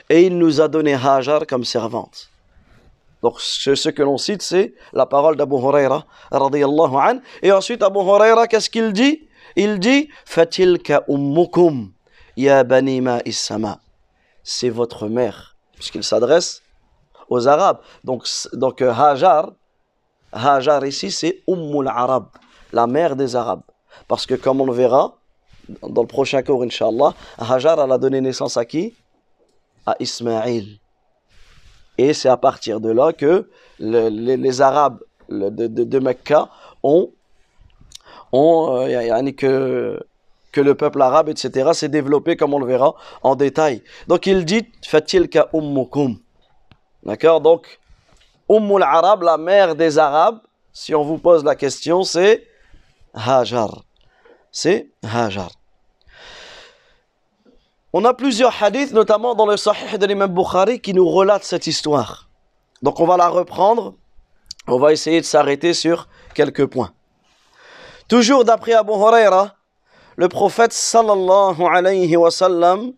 et 0.09 0.25
il 0.25 0.37
nous 0.37 0.61
a 0.61 0.67
donné 0.67 0.93
Hajar 0.93 1.45
comme 1.45 1.65
servante. 1.65 2.29
Donc 3.23 3.39
ce, 3.39 3.89
que 3.89 4.03
l'on 4.03 4.17
cite 4.17 4.41
c'est 4.41 4.73
la 4.93 5.05
parole 5.05 5.35
d'Abu 5.35 5.55
Huraira 5.55 6.05
an 6.31 7.19
et 7.41 7.51
ensuite 7.51 7.81
Abu 7.81 7.99
Huraira 7.99 8.47
qu'est-ce 8.47 8.69
qu'il 8.69 8.93
dit? 8.93 9.27
Il 9.55 9.79
dit 9.79 10.09
Fatilka 10.25 11.03
ummukum 11.07 11.91
ya 12.35 12.63
bani 12.63 13.01
ma'is-sama. 13.01 13.79
C'est 14.43 14.69
votre 14.69 15.07
mère 15.07 15.55
puisqu'il 15.73 16.03
s'adresse 16.03 16.61
aux 17.29 17.47
Arabes. 17.47 17.79
Donc 18.03 18.27
donc 18.53 18.81
Hajar 18.81 19.51
Hajar 20.31 20.85
ici, 20.85 21.11
c'est 21.11 21.43
Ummul 21.47 21.87
Arab, 21.87 22.27
la 22.73 22.87
mère 22.87 23.15
des 23.15 23.35
Arabes. 23.35 23.63
Parce 24.07 24.25
que 24.25 24.35
comme 24.35 24.61
on 24.61 24.65
le 24.65 24.73
verra 24.73 25.15
dans 25.81 26.01
le 26.01 26.07
prochain 26.07 26.43
cours, 26.43 26.63
Inch'Allah, 26.63 27.13
Hajar, 27.37 27.79
elle 27.79 27.91
a 27.91 27.97
donné 27.97 28.21
naissance 28.21 28.57
à 28.57 28.65
qui? 28.65 28.93
À 29.85 29.95
Ismaïl. 29.99 30.79
Et 31.97 32.13
c'est 32.13 32.29
à 32.29 32.37
partir 32.37 32.79
de 32.79 32.91
là 32.91 33.13
que 33.13 33.49
les, 33.79 34.61
Arabes 34.61 34.99
de, 35.29 35.67
de, 35.67 35.99
Mecca 35.99 36.49
ont, 36.83 37.09
ont 38.31 38.87
euh, 38.87 39.31
que, 39.31 39.99
que 40.51 40.61
le 40.61 40.75
peuple 40.75 41.01
arabe, 41.01 41.29
etc., 41.29 41.71
s'est 41.73 41.89
développé, 41.89 42.35
comme 42.37 42.53
on 42.53 42.59
le 42.59 42.65
verra 42.65 42.95
en 43.23 43.35
détail. 43.35 43.83
Donc 44.07 44.27
il 44.27 44.45
dit 44.45 44.65
Fatilka 44.85 45.49
ummukum. 45.53 46.17
D'accord? 47.03 47.41
Donc, 47.41 47.79
Ummul 48.49 48.83
Arab, 48.83 49.23
la 49.23 49.37
mère 49.37 49.75
des 49.75 49.97
Arabes, 49.97 50.39
si 50.73 50.93
on 50.93 51.03
vous 51.03 51.17
pose 51.17 51.43
la 51.43 51.55
question, 51.55 52.03
c'est 52.03 52.47
Hajar. 53.13 53.83
C'est 54.51 54.89
Hajar. 55.03 55.51
On 57.93 58.03
a 58.03 58.13
plusieurs 58.13 58.61
hadiths, 58.61 58.91
notamment 58.91 59.33
dans 59.33 59.45
le 59.45 59.55
Sahih 59.55 59.97
de 59.97 60.05
l'imam 60.05 60.33
Bukhari, 60.33 60.81
qui 60.81 60.93
nous 60.93 61.07
relatent 61.07 61.45
cette 61.45 61.67
histoire. 61.67 62.29
Donc 62.81 62.99
on 62.99 63.05
va 63.05 63.17
la 63.17 63.29
reprendre. 63.29 63.95
On 64.67 64.77
va 64.77 64.91
essayer 64.91 65.21
de 65.21 65.25
s'arrêter 65.25 65.73
sur 65.73 66.09
quelques 66.33 66.65
points. 66.65 66.91
Toujours 68.09 68.43
d'après 68.43 68.73
Abu 68.73 68.91
Huraira, 68.91 69.55
le 70.17 70.27
prophète 70.27 70.73
sallallahu 70.73 71.61
alayhi 71.61 72.17
wa 72.17 72.31
sallam, 72.31 72.91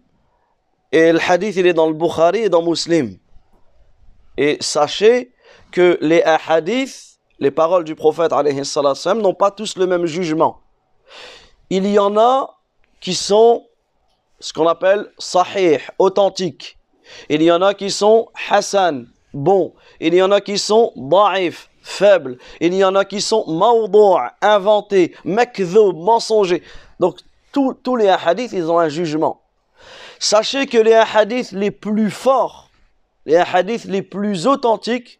et 0.91 1.12
le 1.12 1.19
hadith 1.19 1.55
il 1.55 1.67
est 1.67 1.74
dans 1.74 1.88
le 1.88 1.93
Bukhari 1.93 2.39
et 2.39 2.50
dans 2.50 2.63
Muslim. 2.63 3.17
Et 4.38 4.58
sachez 4.60 5.31
que 5.72 6.00
les 6.01 6.24
hadiths, 6.24 7.19
les 7.38 7.51
paroles 7.51 7.84
du 7.84 7.93
prophète 7.93 8.34
alayhi 8.34 8.62
n'ont 9.15 9.34
pas 9.36 9.51
tous 9.51 9.77
le 9.77 9.86
même 9.86 10.08
jugement. 10.08 10.62
Il 11.69 11.86
y 11.86 12.00
en 12.00 12.17
a 12.17 12.58
qui 13.00 13.13
sont 13.13 13.68
ce 14.39 14.53
qu'on 14.53 14.67
appelle 14.67 15.12
sahih, 15.17 15.79
authentique. 15.98 16.77
Il 17.29 17.41
y 17.41 17.51
en 17.51 17.62
a 17.62 17.74
qui 17.74 17.91
sont 17.91 18.29
hassan, 18.50 19.08
bon. 19.34 19.74
Il 20.00 20.13
y 20.13 20.22
en 20.22 20.31
a 20.31 20.41
qui 20.41 20.58
sont 20.58 20.91
da'if, 20.96 21.69
faible. 21.81 22.38
Il 22.62 22.74
y 22.74 22.84
en 22.84 22.96
a 22.96 23.05
qui 23.05 23.22
sont 23.22 23.46
mawdu' 23.48 24.29
inventés, 24.41 25.15
makdhoub, 25.25 25.93
mensongers. 25.93 26.63
Donc, 27.00 27.19
tous 27.51 27.96
les 27.96 28.10
hadiths, 28.10 28.53
ils 28.53 28.69
ont 28.69 28.79
un 28.79 28.89
jugement. 28.89 29.41
Sachez 30.19 30.67
que 30.67 30.77
les 30.77 30.93
hadiths 30.93 31.51
les 31.51 31.72
plus 31.72 32.12
forts, 32.12 32.69
les 33.25 33.38
hadiths 33.38 33.86
les 33.86 34.01
plus 34.01 34.48
authentiques, 34.48 35.19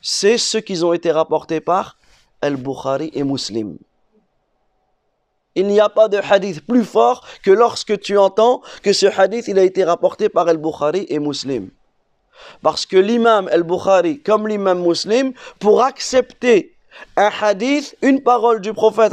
c'est 0.00 0.38
ceux 0.38 0.60
qui 0.60 0.82
ont 0.84 0.92
été 0.92 1.10
rapportés 1.10 1.60
par 1.60 1.96
Al-Bukhari 2.40 3.10
et 3.14 3.24
Muslim. 3.24 3.78
Il 5.58 5.66
n'y 5.66 5.80
a 5.80 5.88
pas 5.88 6.06
de 6.06 6.18
hadith 6.18 6.64
plus 6.64 6.84
fort 6.84 7.26
que 7.42 7.50
lorsque 7.50 7.98
tu 7.98 8.16
entends 8.16 8.62
que 8.84 8.92
ce 8.92 9.06
hadith 9.06 9.48
il 9.48 9.58
a 9.58 9.64
été 9.64 9.82
rapporté 9.82 10.28
par 10.28 10.46
Al-Bukhari 10.46 11.04
et 11.08 11.18
Muslim. 11.18 11.70
Parce 12.62 12.86
que 12.86 12.96
l'imam 12.96 13.48
Al-Bukhari, 13.50 14.20
comme 14.22 14.46
l'imam 14.46 14.80
Muslim, 14.80 15.32
pour 15.58 15.82
accepter 15.82 16.76
un 17.16 17.30
hadith, 17.42 17.96
une 18.02 18.22
parole 18.22 18.60
du 18.60 18.72
prophète, 18.72 19.12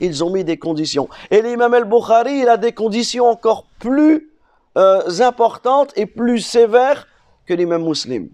ils 0.00 0.24
ont 0.24 0.30
mis 0.30 0.44
des 0.44 0.56
conditions. 0.56 1.10
Et 1.30 1.42
l'imam 1.42 1.74
al-Bukhari, 1.74 2.38
il 2.40 2.48
a 2.48 2.56
des 2.56 2.72
conditions 2.72 3.26
encore 3.26 3.66
plus 3.80 4.30
euh, 4.78 5.20
importantes 5.20 5.92
et 5.94 6.06
plus 6.06 6.40
sévères 6.40 7.06
que 7.46 7.52
l'imam 7.52 7.84
muslim. 7.84 8.30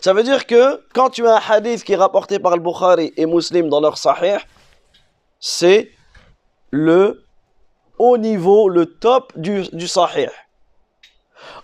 Ça 0.00 0.12
veut 0.12 0.24
dire 0.24 0.46
que 0.46 0.82
quand 0.92 1.10
tu 1.10 1.24
as 1.28 1.36
un 1.36 1.40
hadith 1.48 1.84
qui 1.84 1.92
est 1.92 1.96
rapporté 1.96 2.40
par 2.40 2.52
al-Bukhari 2.52 3.12
et 3.16 3.26
muslim 3.26 3.68
dans 3.68 3.80
leur 3.80 3.96
sahih, 3.96 4.38
c'est 5.46 5.90
le 6.70 7.22
haut 7.98 8.16
niveau, 8.16 8.70
le 8.70 8.86
top 8.86 9.30
du, 9.36 9.64
du 9.74 9.86
sahih. 9.86 10.30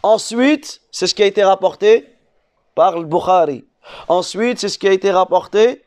Ensuite, 0.02 0.82
c'est 0.90 1.06
ce 1.06 1.14
qui 1.14 1.22
a 1.22 1.26
été 1.26 1.42
rapporté 1.42 2.06
par 2.74 2.98
le 2.98 3.06
Bukhari. 3.06 3.64
Ensuite, 4.06 4.58
c'est 4.58 4.68
ce 4.68 4.78
qui 4.78 4.86
a 4.86 4.92
été 4.92 5.10
rapporté 5.10 5.82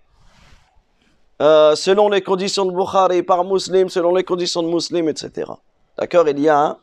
euh, 1.40 1.76
selon 1.76 2.10
les 2.10 2.24
conditions 2.24 2.66
de 2.66 2.72
Bukhari, 2.72 3.22
par 3.22 3.44
Muslim, 3.44 3.90
selon 3.90 4.16
les 4.16 4.24
conditions 4.24 4.64
de 4.64 4.70
Muslim, 4.70 5.08
etc. 5.08 5.52
D'accord 5.96 6.28
Il 6.28 6.40
y 6.40 6.50
a 6.50 6.80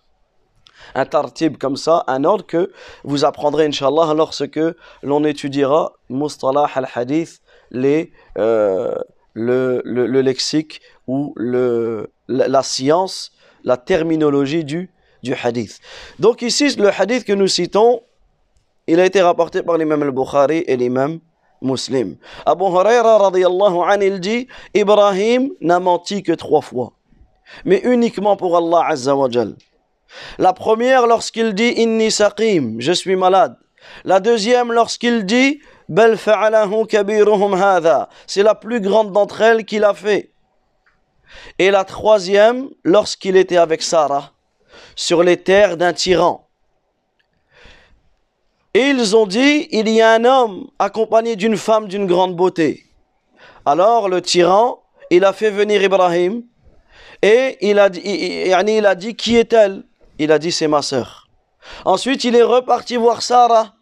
un, 0.94 1.06
tartib 1.06 1.56
comme 1.58 1.76
ça, 1.76 2.04
un 2.06 2.22
ordre 2.22 2.46
que 2.46 2.70
vous 3.02 3.24
apprendrez, 3.24 3.66
Inch'Allah, 3.66 4.14
lorsque 4.14 4.60
l'on 5.02 5.24
étudiera 5.24 5.92
Mustalah 6.08 6.70
al-Hadith, 6.72 7.42
les, 7.72 8.12
euh, 8.38 8.94
le, 9.40 9.82
le, 9.84 10.20
lexique 10.20 10.80
ou 11.06 11.32
le, 11.36 12.10
la, 12.28 12.62
science, 12.62 13.32
la 13.64 13.76
terminologie 13.76 14.64
du, 14.64 14.90
du 15.22 15.34
hadith. 15.34 15.80
Donc 16.18 16.42
ici, 16.42 16.74
le 16.76 16.88
hadith 16.88 17.24
que 17.24 17.32
nous 17.32 17.46
citons, 17.48 18.02
il 18.86 19.00
a 19.00 19.06
été 19.06 19.22
rapporté 19.22 19.62
par 19.62 19.78
l'imam 19.78 20.02
al-Bukhari 20.02 20.64
et 20.66 20.76
l'imam 20.76 21.20
Muslim. 21.62 22.16
Abu 22.46 22.64
Huraira 22.64 23.18
radiallahu 23.18 23.78
anhu, 23.86 24.06
il 24.06 24.20
dit 24.20 24.48
Ibrahim 24.74 25.50
n'a 25.60 25.78
menti 25.80 26.22
que 26.22 26.32
trois 26.32 26.62
fois, 26.62 26.92
mais 27.64 27.80
uniquement 27.84 28.36
pour 28.36 28.56
Allah 28.56 28.86
Azza 28.88 29.14
wa. 29.14 29.28
La 30.38 30.52
première 30.52 31.06
lorsqu'il 31.06 31.54
dit 31.54 31.72
Inni 31.76 32.10
saqim, 32.10 32.76
je 32.78 32.92
suis 32.92 33.16
malade. 33.16 33.56
La 34.04 34.20
deuxième 34.20 34.72
lorsqu'il 34.72 35.24
dit 35.24 35.60
C'est 38.26 38.42
la 38.42 38.54
plus 38.54 38.80
grande 38.80 39.12
d'entre 39.12 39.40
elles 39.40 39.64
qu'il 39.64 39.84
a 39.84 39.92
fait. 39.92 40.32
Et 41.58 41.70
la 41.70 41.84
troisième 41.84 42.68
lorsqu'il 42.84 43.36
était 43.36 43.56
avec 43.56 43.82
Sarah 43.82 44.32
sur 44.94 45.22
les 45.22 45.36
terres 45.36 45.76
d'un 45.76 45.92
tyran. 45.92 46.46
Et 48.72 48.90
ils 48.90 49.16
ont 49.16 49.26
dit, 49.26 49.66
il 49.72 49.88
y 49.88 50.00
a 50.00 50.12
un 50.12 50.24
homme 50.24 50.68
accompagné 50.78 51.34
d'une 51.34 51.56
femme 51.56 51.88
d'une 51.88 52.06
grande 52.06 52.36
beauté. 52.36 52.86
Alors 53.66 54.08
le 54.08 54.22
tyran, 54.22 54.82
il 55.10 55.24
a 55.24 55.32
fait 55.32 55.50
venir 55.50 55.82
Ibrahim 55.82 56.44
et 57.20 57.58
il 57.60 57.80
a 57.80 57.88
dit, 57.88 58.00
il 58.04 58.86
a 58.86 58.94
dit 58.94 59.16
qui 59.16 59.36
est-elle? 59.36 59.82
Il 60.18 60.30
a 60.30 60.38
dit 60.38 60.52
c'est 60.52 60.68
ma 60.68 60.82
sœur. 60.82 61.28
Ensuite 61.84 62.22
il 62.22 62.36
est 62.36 62.44
reparti 62.44 62.96
voir 62.96 63.22
Sarah 63.22 63.74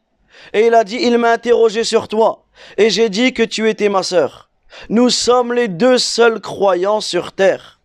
et 0.52 0.66
il 0.66 0.74
a 0.74 0.84
dit 0.84 0.98
il 1.00 1.18
m'a 1.18 1.32
interrogé 1.32 1.84
sur 1.84 2.08
toi 2.08 2.44
et 2.76 2.90
j'ai 2.90 3.08
dit 3.08 3.32
que 3.32 3.42
tu 3.42 3.68
étais 3.68 3.88
ma 3.88 4.02
sœur. 4.02 4.50
Nous 4.88 5.10
sommes 5.10 5.52
les 5.52 5.68
deux 5.68 5.98
seuls 5.98 6.40
croyants 6.40 7.00
sur 7.00 7.32
terre. 7.32 7.80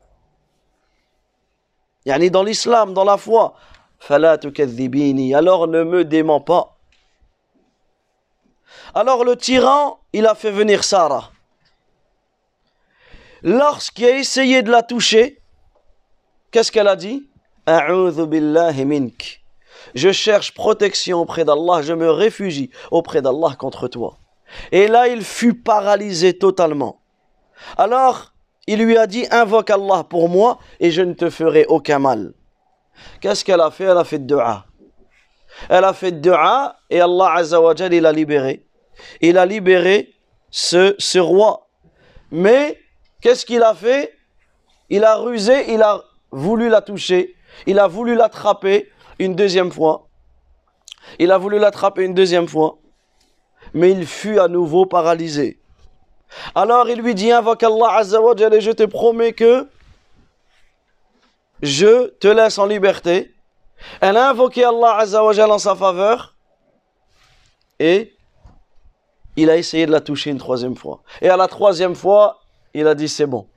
Yani 2.06 2.30
dans 2.30 2.44
l'islam, 2.44 2.94
dans 2.94 3.06
la 3.06 3.18
foi. 3.18 3.56
Alors 4.10 5.68
ne 5.68 5.84
me 5.84 6.04
dément 6.04 6.42
pas. 6.42 6.78
Alors 8.94 9.24
le 9.24 9.36
tyran, 9.36 10.00
il 10.12 10.28
a 10.28 10.36
fait 10.36 10.52
venir 10.52 10.84
Sarah. 10.84 11.32
Lorsqu'il 13.42 14.06
a 14.06 14.18
essayé 14.18 14.62
de 14.62 14.72
la 14.72 14.84
toucher, 14.84 15.42
qu'est-ce 16.52 16.72
qu'elle 16.72 16.88
a 16.88 16.96
dit? 16.96 17.28
Je 19.96 20.12
cherche 20.12 20.54
protection 20.54 21.22
auprès 21.22 21.46
d'Allah, 21.46 21.82
je 21.82 21.94
me 21.94 22.10
réfugie 22.10 22.70
auprès 22.92 23.22
d'Allah 23.22 23.56
contre 23.58 23.88
toi. 23.88 24.18
Et 24.72 24.88
là, 24.88 25.08
il 25.08 25.24
fut 25.24 25.54
paralysé 25.54 26.38
totalement. 26.38 27.02
Alors, 27.78 28.34
il 28.68 28.84
lui 28.84 28.98
a 28.98 29.08
dit 29.08 29.26
Invoque 29.32 29.70
Allah 29.70 30.04
pour 30.10 30.30
moi 30.30 30.60
et 30.80 30.92
je 30.92 31.02
ne 31.02 31.14
te 31.14 31.30
ferai 31.30 31.66
aucun 31.68 32.00
mal. 32.00 32.34
Qu'est-ce 33.22 33.44
qu'elle 33.44 33.62
a 33.62 33.72
fait? 33.72 33.86
Elle 33.86 33.98
a 33.98 34.04
fait 34.04 34.20
dua. 34.20 34.66
Elle 35.70 35.84
a 35.84 35.94
fait 35.94 36.12
dua 36.12 36.78
et 36.90 37.02
Allah 37.02 37.34
Azzawajal, 37.36 37.94
il 37.94 38.02
l'a 38.02 38.12
libéré 38.12 38.66
il 39.22 39.38
a 39.38 39.46
libéré 39.46 40.14
ce, 40.52 40.96
ce 40.98 41.20
roi. 41.20 41.68
Mais 42.32 42.80
qu'est-ce 43.22 43.46
qu'il 43.46 43.64
a 43.64 43.74
fait? 43.74 44.14
Il 44.90 45.04
a 45.04 45.16
rusé, 45.16 45.74
il 45.74 45.82
a 45.82 46.04
voulu 46.32 46.70
la 46.70 46.82
toucher, 46.82 47.36
il 47.66 47.80
a 47.80 47.88
voulu 47.88 48.16
l'attraper 48.16 48.92
une 49.20 49.36
deuxième 49.36 49.72
fois. 49.72 50.08
Il 51.20 51.32
a 51.32 51.38
voulu 51.38 51.60
l'attraper 51.60 52.04
une 52.04 52.14
deuxième 52.14 52.48
fois, 52.48 52.78
mais 53.74 53.92
il 53.92 54.06
fut 54.06 54.40
à 54.40 54.48
nouveau 54.48 54.86
paralysé. 54.86 55.60
Alors 56.56 56.90
il 56.90 57.00
lui 57.00 57.14
dit, 57.14 57.32
invoque 57.32 57.64
Allah 57.64 57.98
Azzawajal 57.98 58.54
et 58.54 58.62
je 58.62 58.72
te 58.72 58.84
promets 58.84 59.34
que 59.34 59.68
je 61.62 62.08
te 62.08 62.28
laisse 62.28 62.58
en 62.58 62.66
liberté. 62.66 63.34
Elle 64.02 64.18
a 64.18 64.30
invoqué 64.30 64.64
Allah 64.64 64.98
Azzawajal 64.98 65.52
en 65.52 65.60
sa 65.60 65.76
faveur 65.76 66.36
et 67.80 68.16
il 69.36 69.50
a 69.50 69.58
essayé 69.58 69.86
de 69.86 69.92
la 69.92 70.02
toucher 70.02 70.30
une 70.30 70.38
troisième 70.38 70.76
fois. 70.76 71.02
Et 71.22 71.30
à 71.30 71.38
la 71.38 71.48
troisième 71.48 71.96
fois, 71.96 72.42
il 72.74 72.88
a 72.88 72.96
dit 72.96 73.10
c'est 73.10 73.26
bon, 73.26 73.48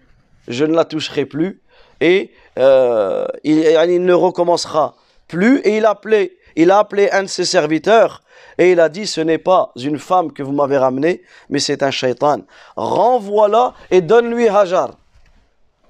je 0.49 0.65
ne 0.65 0.75
la 0.75 0.85
toucherai 0.85 1.27
plus 1.27 1.63
et 2.01 2.33
euh, 2.59 3.27
il, 3.45 4.05
ne 4.05 4.13
recommencera 4.13 4.95
plus. 5.29 5.59
Et 5.61 5.77
il 5.79 5.87
appelait, 5.87 6.37
il 6.55 6.71
a 6.71 6.79
appelé 6.79 7.11
un 7.11 7.23
de 7.25 7.29
ses 7.29 7.45
serviteurs 7.45 8.23
et 8.59 8.73
il 8.73 8.81
a 8.81 8.89
dit 8.89 9.07
ce 9.07 9.21
n'est 9.21 9.39
pas 9.39 9.73
une 9.77 9.99
femme 9.99 10.33
que 10.33 10.43
vous 10.43 10.53
m'avez 10.53 10.79
ramenée, 10.79 11.23
mais 11.49 11.59
c'est 11.59 11.83
un 11.83 11.91
shaitan. 11.91 12.41
Renvoie-la 12.77 13.75
et 13.91 14.01
donne-lui 14.01 14.49
Hajar. 14.49 14.97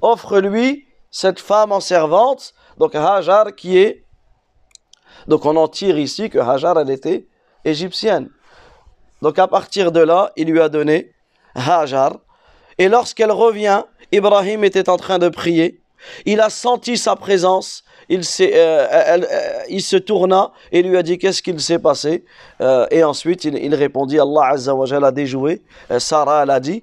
Offre-lui 0.03 0.87
cette 1.11 1.41
femme 1.41 1.73
en 1.73 1.81
servante, 1.81 2.55
donc 2.79 2.95
Hajar 2.95 3.55
qui 3.55 3.79
est. 3.79 4.05
Donc 5.29 5.45
on 5.45 5.57
en 5.57 5.69
tire 5.69 5.99
ici 5.99 6.29
que 6.29 6.39
Hajar 6.39 6.79
elle 6.79 6.91
était 6.91 7.27
égyptienne. 7.65 8.31
Donc 9.23 9.39
à 9.39 9.49
partir 9.49 9.93
de 9.93 10.01
là, 10.01 10.33
il 10.37 10.49
lui 10.49 10.61
a 10.61 10.69
donné 10.69 11.13
Hajar. 11.55 12.19
Et 12.79 12.89
lorsqu'elle 12.89 13.33
revient, 13.33 13.83
Ibrahim 14.13 14.65
était 14.65 14.89
en 14.91 14.97
train 14.97 15.19
de 15.19 15.29
prier. 15.29 15.83
Il 16.27 16.41
a 16.41 16.51
senti 16.51 16.99
sa 16.99 17.17
présence. 17.17 17.83
Il, 18.09 18.21
euh, 18.41 18.87
euh, 18.93 19.63
il 19.69 19.83
se 19.83 19.97
tourna 19.97 20.53
et 20.71 20.83
lui 20.83 20.97
a 20.97 21.03
dit 21.03 21.19
qu'est-ce 21.19 21.43
qu'il 21.43 21.61
s'est 21.61 21.79
passé? 21.79 22.25
Euh, 22.61 22.87
et 22.91 23.03
ensuite, 23.03 23.45
il, 23.45 23.75
répondit 23.75 24.21
Allah 24.21 24.55
a 24.55 25.13
déjoué. 25.13 25.63
Sarah, 25.99 26.45
elle 26.45 26.51
a 26.51 26.61
dit 26.61 26.83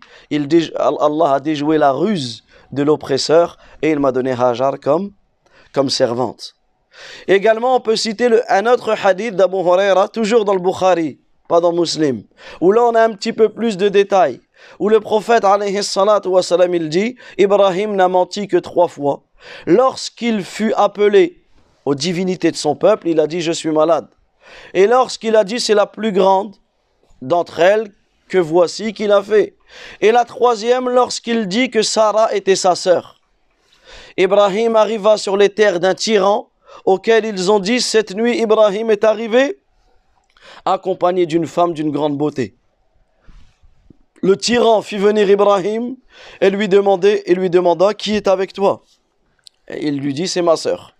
Allah 0.77 1.33
a 1.33 1.39
déjoué 1.39 1.77
la 1.77 1.91
ruse 1.91 2.43
de 2.71 2.83
l'oppresseur 2.83 3.57
et 3.81 3.91
il 3.91 3.99
m'a 3.99 4.11
donné 4.11 4.31
Hajar 4.31 4.79
comme, 4.79 5.11
comme 5.73 5.89
servante. 5.89 6.55
Également, 7.27 7.75
on 7.77 7.79
peut 7.79 7.95
citer 7.95 8.29
le, 8.29 8.41
un 8.51 8.65
autre 8.65 8.93
hadith 9.03 9.35
d'Abu 9.35 9.57
Huraira, 9.57 10.09
toujours 10.09 10.45
dans 10.45 10.53
le 10.53 10.59
Bukhari, 10.59 11.19
pas 11.47 11.59
dans 11.59 11.71
Muslim, 11.71 12.23
où 12.61 12.71
là 12.71 12.83
on 12.83 12.93
a 12.93 13.01
un 13.01 13.11
petit 13.11 13.33
peu 13.33 13.49
plus 13.49 13.77
de 13.77 13.89
détails 13.89 14.39
où 14.79 14.89
le 14.89 14.99
prophète 14.99 15.43
wassalam, 15.43 16.73
il 16.73 16.89
dit 16.89 17.15
Ibrahim 17.37 17.95
n'a 17.95 18.07
menti 18.07 18.47
que 18.47 18.57
trois 18.57 18.87
fois. 18.87 19.23
Lorsqu'il 19.65 20.43
fut 20.43 20.73
appelé 20.75 21.43
aux 21.85 21.95
divinités 21.95 22.51
de 22.51 22.55
son 22.55 22.75
peuple, 22.75 23.07
il 23.07 23.19
a 23.19 23.27
dit 23.27 23.41
Je 23.41 23.51
suis 23.51 23.71
malade. 23.71 24.07
Et 24.73 24.87
lorsqu'il 24.87 25.35
a 25.35 25.43
dit 25.43 25.59
C'est 25.59 25.73
la 25.73 25.85
plus 25.85 26.11
grande 26.11 26.55
d'entre 27.21 27.59
elles 27.59 27.91
que 28.27 28.37
voici 28.37 28.93
qu'il 28.93 29.11
a 29.11 29.21
fait. 29.21 29.55
Et 30.01 30.11
la 30.11 30.25
troisième, 30.25 30.89
lorsqu'il 30.89 31.47
dit 31.47 31.69
que 31.69 31.81
Sarah 31.81 32.33
était 32.33 32.55
sa 32.55 32.75
sœur. 32.75 33.19
Ibrahim 34.17 34.75
arriva 34.75 35.17
sur 35.17 35.37
les 35.37 35.49
terres 35.49 35.79
d'un 35.79 35.95
tyran 35.95 36.49
auquel 36.85 37.25
ils 37.25 37.51
ont 37.51 37.59
dit 37.59 37.81
Cette 37.81 38.13
nuit, 38.15 38.39
Ibrahim 38.39 38.91
est 38.91 39.03
arrivé 39.03 39.59
accompagné 40.65 41.25
d'une 41.25 41.47
femme 41.47 41.73
d'une 41.73 41.91
grande 41.91 42.17
beauté 42.17 42.55
le 44.23 44.37
tyran 44.37 44.81
fit 44.81 44.97
venir 44.97 45.29
Ibrahim 45.29 45.97
et 46.39 46.49
lui, 46.49 46.65
et 47.25 47.35
lui 47.35 47.49
demanda 47.49 47.93
Qui 47.93 48.15
est 48.15 48.27
avec 48.27 48.53
toi? 48.53 48.81
Il 49.69 49.99
lui 49.99 50.13
dit 50.13 50.27
C'est 50.27 50.41
ma 50.41 50.55
sœur. 50.55 50.95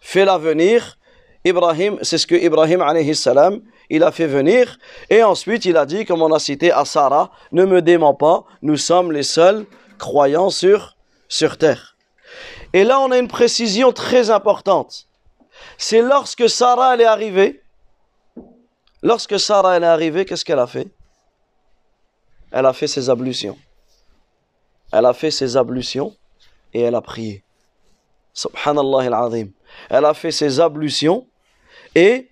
Fais-la 0.00 0.38
venir. 0.38 0.98
Ibrahim, 1.44 1.98
c'est 2.02 2.18
ce 2.18 2.26
que 2.26 2.34
Ibrahim 2.34 2.82
salam, 3.14 3.60
il 3.88 4.02
a 4.02 4.10
fait 4.10 4.26
venir. 4.26 4.78
Et 5.10 5.22
ensuite, 5.22 5.64
il 5.64 5.76
a 5.76 5.86
dit, 5.86 6.04
comme 6.04 6.22
on 6.22 6.32
a 6.32 6.40
cité 6.40 6.72
à 6.72 6.84
Sarah 6.84 7.30
Ne 7.52 7.64
me 7.64 7.82
dément 7.82 8.14
pas, 8.14 8.44
nous 8.62 8.76
sommes 8.76 9.12
les 9.12 9.22
seuls 9.22 9.64
croyants 9.98 10.50
sur, 10.50 10.96
sur 11.28 11.56
terre. 11.56 11.96
Et 12.72 12.82
là, 12.82 12.98
on 13.00 13.12
a 13.12 13.18
une 13.18 13.28
précision 13.28 13.92
très 13.92 14.30
importante. 14.30 15.06
C'est 15.78 16.02
lorsque 16.02 16.48
Sarah 16.48 16.94
elle 16.94 17.02
est 17.02 17.04
arrivée. 17.04 17.62
Lorsque 19.02 19.38
Sarah 19.38 19.76
elle 19.76 19.84
est 19.84 19.86
arrivée, 19.86 20.24
qu'est-ce 20.24 20.44
qu'elle 20.44 20.58
a 20.58 20.66
fait? 20.66 20.88
Elle 22.50 22.66
a 22.66 22.72
fait 22.72 22.86
ses 22.88 23.08
ablutions. 23.08 23.56
Elle 24.92 25.06
a 25.06 25.12
fait 25.12 25.30
ses 25.30 25.56
ablutions 25.56 26.14
et 26.72 26.80
elle 26.80 26.94
a 26.94 27.00
prié. 27.00 27.44
Subhanallah 28.36 29.06
al-Azim. 29.06 29.48
Elle 29.88 30.04
a 30.04 30.12
fait 30.12 30.30
ses 30.30 30.60
ablutions 30.60 31.26
et 31.94 32.28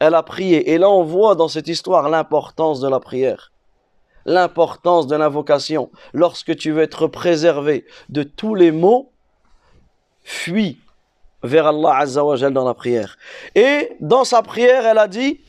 elle 0.00 0.16
a 0.16 0.24
prié. 0.24 0.72
Et 0.72 0.78
là, 0.78 0.90
on 0.90 1.04
voit 1.04 1.36
dans 1.36 1.46
cette 1.46 1.68
histoire 1.68 2.08
l'importance 2.08 2.80
de 2.80 2.88
la 2.88 2.98
prière, 2.98 3.52
l'importance 4.26 5.06
de 5.06 5.14
l'invocation. 5.14 5.90
Lorsque 6.12 6.56
tu 6.56 6.72
veux 6.72 6.82
être 6.82 7.06
préservé 7.06 7.86
de 8.08 8.24
tous 8.24 8.56
les 8.56 8.72
maux, 8.72 9.12
fuis 10.24 10.80
vers 11.44 11.68
Allah 11.68 11.98
Azza 11.98 12.24
wa 12.24 12.36
dans 12.36 12.64
la 12.64 12.74
prière. 12.74 13.16
Et 13.54 13.92
dans 14.00 14.24
sa 14.24 14.42
prière, 14.42 14.86
elle 14.86 14.98
a 14.98 15.06
dit, 15.06 15.40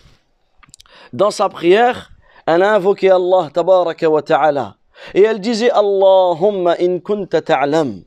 dans 1.14 1.32
sa 1.32 1.50
prière, 1.50 2.12
elle 2.46 2.62
a 2.62 2.76
invoqué 2.76 3.10
Allah 3.10 3.50
tabaraka 3.52 4.08
wa 4.08 4.22
ta'ala. 4.22 4.76
Et 5.16 5.24
elle 5.24 5.40
disait 5.40 5.72
Allahumma 5.72 6.76
in 6.80 7.00
kunta 7.00 7.42
ta'lam. 7.42 8.04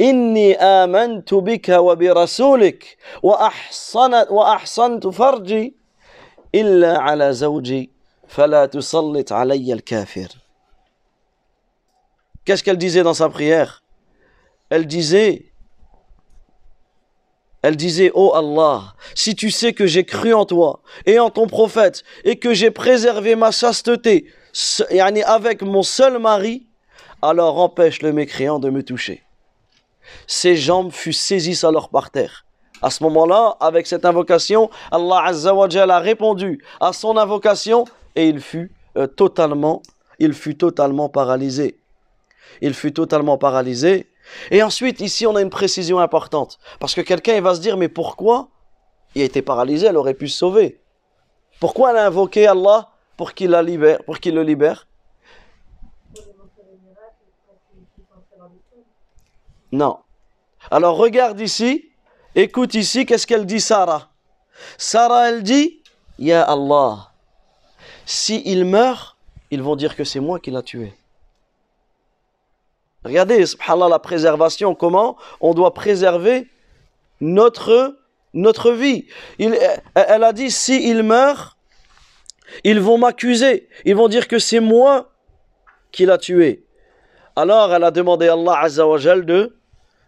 إني 0.00 0.56
آمنت 0.56 1.34
بك 1.34 1.68
وبرسولك 1.68 2.96
وأحصنت 3.22 4.26
وأحصنت 4.30 5.06
فرجي 5.06 5.74
إلا 6.54 6.98
على 6.98 7.32
زوجي 7.32 7.90
فلا 8.28 8.66
تسلط 8.66 9.32
علي 9.32 9.72
الكافر 9.72 10.28
Qu'est-ce 12.44 12.64
qu'elle 12.64 12.78
disait 12.78 13.02
dans 13.02 13.14
sa 13.14 13.28
prière 13.28 13.82
Elle 14.70 14.86
disait 14.86 15.52
Elle 17.60 17.76
disait, 17.76 18.10
oh 18.14 18.32
Allah, 18.34 18.94
si 19.14 19.34
tu 19.34 19.50
sais 19.50 19.72
que 19.72 19.86
j'ai 19.86 20.04
cru 20.04 20.32
en 20.32 20.46
toi 20.46 20.80
et 21.06 21.18
en 21.18 21.28
ton 21.28 21.46
prophète 21.46 22.04
et 22.24 22.36
que 22.38 22.54
j'ai 22.54 22.70
préservé 22.70 23.34
ma 23.34 23.50
chasteté 23.50 24.32
avec 25.26 25.62
mon 25.62 25.82
seul 25.82 26.18
mari, 26.18 26.66
alors 27.20 27.58
empêche 27.58 28.00
le 28.00 28.12
mécréant 28.12 28.58
de 28.60 28.70
me 28.70 28.82
toucher. 28.82 29.21
Ses 30.27 30.55
jambes 30.55 30.91
furent 30.91 31.13
saisies 31.13 31.65
alors 31.65 31.89
par 31.89 32.11
terre. 32.11 32.45
À 32.81 32.89
ce 32.89 33.03
moment-là, 33.03 33.55
avec 33.59 33.87
cette 33.87 34.05
invocation, 34.05 34.69
Allah 34.91 35.23
a 35.25 35.99
répondu 35.99 36.63
à 36.79 36.91
son 36.93 37.17
invocation 37.17 37.85
et 38.15 38.27
il 38.27 38.41
fut 38.41 38.71
euh, 38.97 39.07
totalement, 39.07 39.81
il 40.19 40.33
fut 40.33 40.55
totalement 40.55 41.09
paralysé. 41.09 41.79
Il 42.61 42.73
fut 42.73 42.93
totalement 42.93 43.37
paralysé 43.37 44.09
et 44.51 44.63
ensuite, 44.63 45.01
ici, 45.01 45.25
on 45.25 45.35
a 45.35 45.41
une 45.41 45.49
précision 45.49 45.99
importante. 45.99 46.59
Parce 46.79 46.95
que 46.95 47.01
quelqu'un 47.01 47.39
va 47.41 47.55
se 47.55 47.61
dire, 47.61 47.77
mais 47.77 47.89
pourquoi 47.89 48.49
il 49.15 49.21
a 49.21 49.25
été 49.25 49.41
paralysé, 49.41 49.87
elle 49.87 49.97
aurait 49.97 50.13
pu 50.13 50.27
se 50.27 50.37
sauver. 50.37 50.79
Pourquoi 51.59 51.91
elle 51.91 51.97
a 51.97 52.07
invoqué 52.07 52.47
Allah 52.47 52.89
pour 53.15 53.33
qu'il 53.33 53.51
la 53.51 53.61
libère, 53.61 54.03
pour 54.03 54.19
qu'il 54.19 54.35
le 54.35 54.43
libère? 54.43 54.87
Non. 59.73 59.97
Alors 60.69 60.97
regarde 60.97 61.41
ici, 61.41 61.89
écoute 62.35 62.75
ici, 62.75 63.07
qu'est-ce 63.07 63.25
qu'elle 63.25 63.47
dit 63.47 63.59
Sarah? 63.59 64.11
Sarah, 64.77 65.29
elle 65.29 65.41
dit, 65.41 65.81
Ya 66.19 66.43
Allah, 66.43 67.09
si 68.05 68.43
il 68.45 68.65
meurt, 68.65 69.17
ils 69.49 69.63
vont 69.63 69.75
dire 69.75 69.95
que 69.95 70.03
c'est 70.03 70.19
moi 70.19 70.39
qui 70.39 70.51
l'a 70.51 70.61
tué. 70.61 70.93
Regardez, 73.03 73.47
subhanallah, 73.47 73.89
la 73.89 73.97
préservation, 73.97 74.75
comment 74.75 75.17
on 75.41 75.55
doit 75.55 75.73
préserver 75.73 76.47
notre, 77.19 77.97
vie. 78.73 79.07
Elle 79.39 80.23
a 80.23 80.33
dit, 80.33 80.51
si 80.51 80.87
il 80.87 81.01
meurt, 81.01 81.57
ils 82.63 82.79
vont 82.79 82.99
m'accuser. 82.99 83.67
Ils 83.85 83.95
vont 83.95 84.07
dire 84.07 84.27
que 84.27 84.37
c'est 84.37 84.59
moi 84.59 85.09
qui 85.91 86.05
l'a 86.05 86.19
tué. 86.19 86.63
Alors 87.35 87.73
elle 87.73 87.83
a 87.83 87.89
demandé 87.89 88.27
à 88.27 88.33
Allah 88.33 88.59
Azza 88.59 88.87
wa 88.87 88.99
de, 88.99 89.55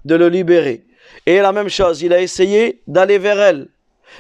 de 0.05 0.15
le 0.15 0.29
libérer. 0.29 0.85
Et 1.25 1.39
la 1.39 1.51
même 1.51 1.69
chose, 1.69 2.01
il 2.01 2.13
a 2.13 2.21
essayé 2.21 2.81
d'aller 2.87 3.17
vers 3.17 3.39
elle. 3.39 3.67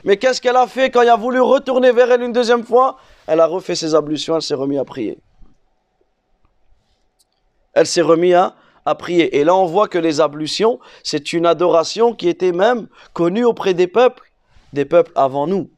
Mais 0.03 0.17
qu'est-ce 0.17 0.41
qu'elle 0.41 0.55
a 0.55 0.67
fait 0.67 0.89
quand 0.89 1.03
il 1.03 1.09
a 1.09 1.15
voulu 1.15 1.39
retourner 1.39 1.91
vers 1.91 2.11
elle 2.11 2.23
une 2.23 2.33
deuxième 2.33 2.63
fois? 2.63 2.97
Elle 3.27 3.39
a 3.39 3.45
refait 3.45 3.75
ses 3.75 3.95
ablutions, 3.95 4.35
elle 4.35 4.41
s'est 4.41 4.55
remise 4.55 4.79
à 4.79 4.85
prier. 4.85 5.17
Elle 7.73 7.85
s'est 7.85 8.01
remise 8.01 8.35
à, 8.35 8.95
prier. 8.95 9.37
Et 9.37 9.43
là, 9.43 9.55
on 9.55 9.65
voit 9.65 9.87
que 9.87 9.97
les 9.97 10.21
ablutions, 10.21 10.79
c'est 11.03 11.33
une 11.33 11.45
adoration 11.45 12.13
qui 12.13 12.29
était 12.29 12.51
même 12.51 12.87
connue 13.13 13.45
auprès 13.45 13.73
des 13.73 13.87
peuples, 13.87 14.31
des 14.73 14.85
peuples 14.85 15.11
avant 15.15 15.47
nous. 15.47 15.69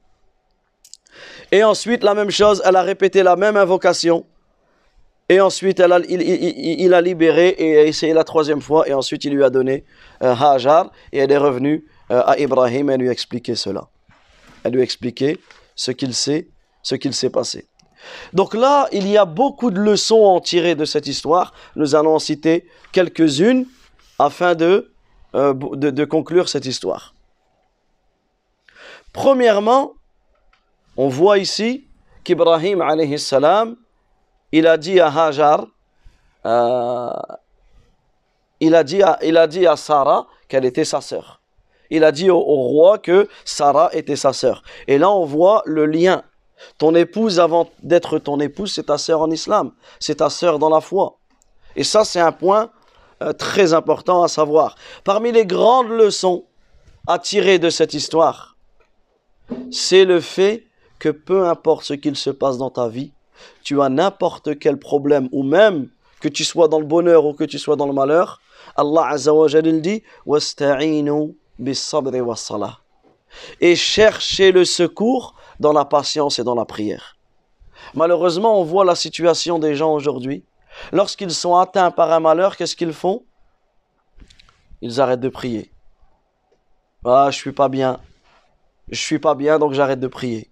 Et 1.52 1.64
ensuite, 1.64 2.04
la 2.04 2.14
même 2.14 2.30
chose, 2.30 2.62
elle 2.66 2.76
a 2.76 2.82
répété 2.82 3.24
la 3.24 3.36
même 3.36 3.58
invocation. 3.58 4.26
Et 5.30 5.42
ensuite, 5.42 5.80
il, 6.10 6.94
a 6.94 7.02
libéré 7.02 7.56
et 7.58 7.78
a 7.78 7.84
essayé 7.84 8.14
la 8.14 8.24
troisième 8.24 8.62
fois. 8.62 8.88
Et 8.88 8.94
ensuite, 8.94 9.26
il 9.26 9.34
lui 9.34 9.44
a 9.44 9.50
donné 9.50 9.84
euh, 10.24 10.34
Hajar. 10.34 10.92
Et 11.12 11.18
elle 11.18 11.32
est 11.32 11.38
revenue 11.38 11.86
euh, 12.12 12.24
à 12.26 12.40
Ibrahim 12.40 12.90
et 12.90 12.98
lui 12.98 13.10
a 13.10 13.12
expliqué 13.12 13.56
cela. 13.56 13.90
Elle 14.64 14.74
lui 14.74 14.80
a 14.80 14.84
expliqué 14.84 15.38
ce 15.76 15.92
qu'il 15.92 16.14
sait, 16.14 16.48
ce 16.82 16.96
qu'il 16.96 17.14
s'est 17.14 17.30
passé. 17.30 17.68
Donc 18.34 18.54
là, 18.54 18.88
il 18.94 19.08
y 19.08 19.18
a 19.18 19.26
beaucoup 19.26 19.70
de 19.70 19.80
leçons 19.80 20.24
à 20.26 20.30
en 20.30 20.40
tirer 20.40 20.76
de 20.76 20.86
cette 20.86 21.08
histoire. 21.08 21.54
Nous 21.76 21.96
allons 21.96 22.16
en 22.16 22.20
citer 22.20 22.66
quelques-unes 22.94 23.66
afin 24.20 24.56
de, 24.56 24.92
euh, 25.36 25.54
de, 25.54 26.06
conclure 26.06 26.48
cette 26.48 26.66
histoire. 26.66 27.14
Premièrement, 29.12 29.94
on 30.96 31.10
voit 31.10 31.38
ici 31.38 31.86
qu'Ibrahim 32.24 32.82
alayhi 32.82 33.20
il 34.52 34.68
a 34.68 34.78
dit 34.78 35.00
à 35.00 35.08
Hajar, 35.08 35.68
euh, 36.46 37.10
il, 38.60 38.76
a 38.76 38.84
dit 38.84 39.04
à, 39.04 39.20
il 39.22 39.74
Sarah 39.76 40.28
qu'elle 40.48 40.66
était 40.66 40.86
sa 40.86 41.02
sœur. 41.02 41.42
il 41.90 42.04
a 42.04 42.12
dit 42.12 42.30
au, 42.30 42.38
au 42.38 42.56
roi 42.68 42.98
que 42.98 43.28
Sarah 43.46 43.90
était 43.94 44.16
sa 44.16 44.34
sœur. 44.34 44.64
Et 44.88 44.98
là, 44.98 45.12
on 45.12 45.26
voit 45.26 45.64
le 45.66 45.86
lien. 45.86 46.24
Ton 46.78 46.96
épouse, 46.96 47.40
avant 47.40 47.70
d'être 47.84 48.18
ton 48.20 48.40
épouse, 48.40 48.74
c'est 48.74 48.88
ta 48.88 48.98
sœur 48.98 49.22
en 49.22 49.32
islam. 49.32 49.72
C'est 50.00 50.16
ta 50.16 50.30
sœur 50.30 50.60
dans 50.60 50.70
la 50.70 50.82
foi. 50.82 51.18
Et 51.76 51.84
ça, 51.84 52.04
c'est 52.04 52.20
un 52.20 52.32
point 52.32 52.72
euh, 53.22 53.34
très 53.34 53.74
important 53.74 54.24
à 54.24 54.28
savoir. 54.28 54.76
Parmi 55.04 55.32
les 55.32 55.46
grandes 55.46 55.90
leçons 55.90 56.46
à 57.06 57.20
tirer 57.20 57.60
de 57.60 57.70
cette 57.70 57.94
histoire, 57.94 58.58
c'est 59.72 60.06
le 60.06 60.20
fait 60.20 60.66
que 61.00 61.10
peu 61.10 61.48
importe 61.48 61.84
ce 61.84 61.94
qu'il 61.94 62.16
se 62.16 62.30
passe 62.30 62.58
dans 62.58 62.70
ta 62.70 62.88
vie, 62.88 63.12
tu 63.64 63.82
as 63.82 63.90
n'importe 63.90 64.60
quel 64.60 64.78
problème, 64.78 65.30
ou 65.32 65.44
même 65.44 65.90
que 66.20 66.28
tu 66.28 66.44
sois 66.44 66.68
dans 66.68 66.80
le 66.80 66.86
bonheur 66.86 67.26
ou 67.26 67.34
que 67.34 67.44
tu 67.44 67.60
sois 67.60 67.76
dans 67.76 67.88
le 67.88 67.94
malheur, 67.94 68.42
Allah 68.76 69.08
Azza 69.10 69.34
wa 69.34 69.48
dit. 69.48 70.04
Et 73.62 73.76
cherchez 73.76 74.52
le 74.52 74.66
secours 74.66 75.36
dans 75.60 75.74
la 75.74 75.86
patience 75.86 76.40
et 76.40 76.44
dans 76.44 76.56
la 76.56 76.66
prière. 76.66 77.18
Malheureusement, 77.94 78.60
on 78.60 78.64
voit 78.64 78.86
la 78.86 78.96
situation 78.96 79.60
des 79.60 79.76
gens 79.76 79.94
aujourd'hui. 79.94 80.44
Lorsqu'ils 80.92 81.32
sont 81.32 81.56
atteints 81.56 81.92
par 81.92 82.12
un 82.12 82.20
malheur, 82.20 82.56
qu'est-ce 82.56 82.76
qu'ils 82.76 82.94
font? 82.94 83.24
Ils 84.82 85.02
arrêtent 85.02 85.22
de 85.22 85.30
prier. 85.30 85.72
Ah, 87.06 87.30
je 87.32 87.38
suis 87.38 87.52
pas 87.52 87.70
bien. 87.70 88.00
Je 88.90 89.00
suis 89.00 89.20
pas 89.20 89.36
bien, 89.36 89.60
donc 89.60 89.74
j'arrête 89.74 90.00
de 90.00 90.08
prier. 90.08 90.50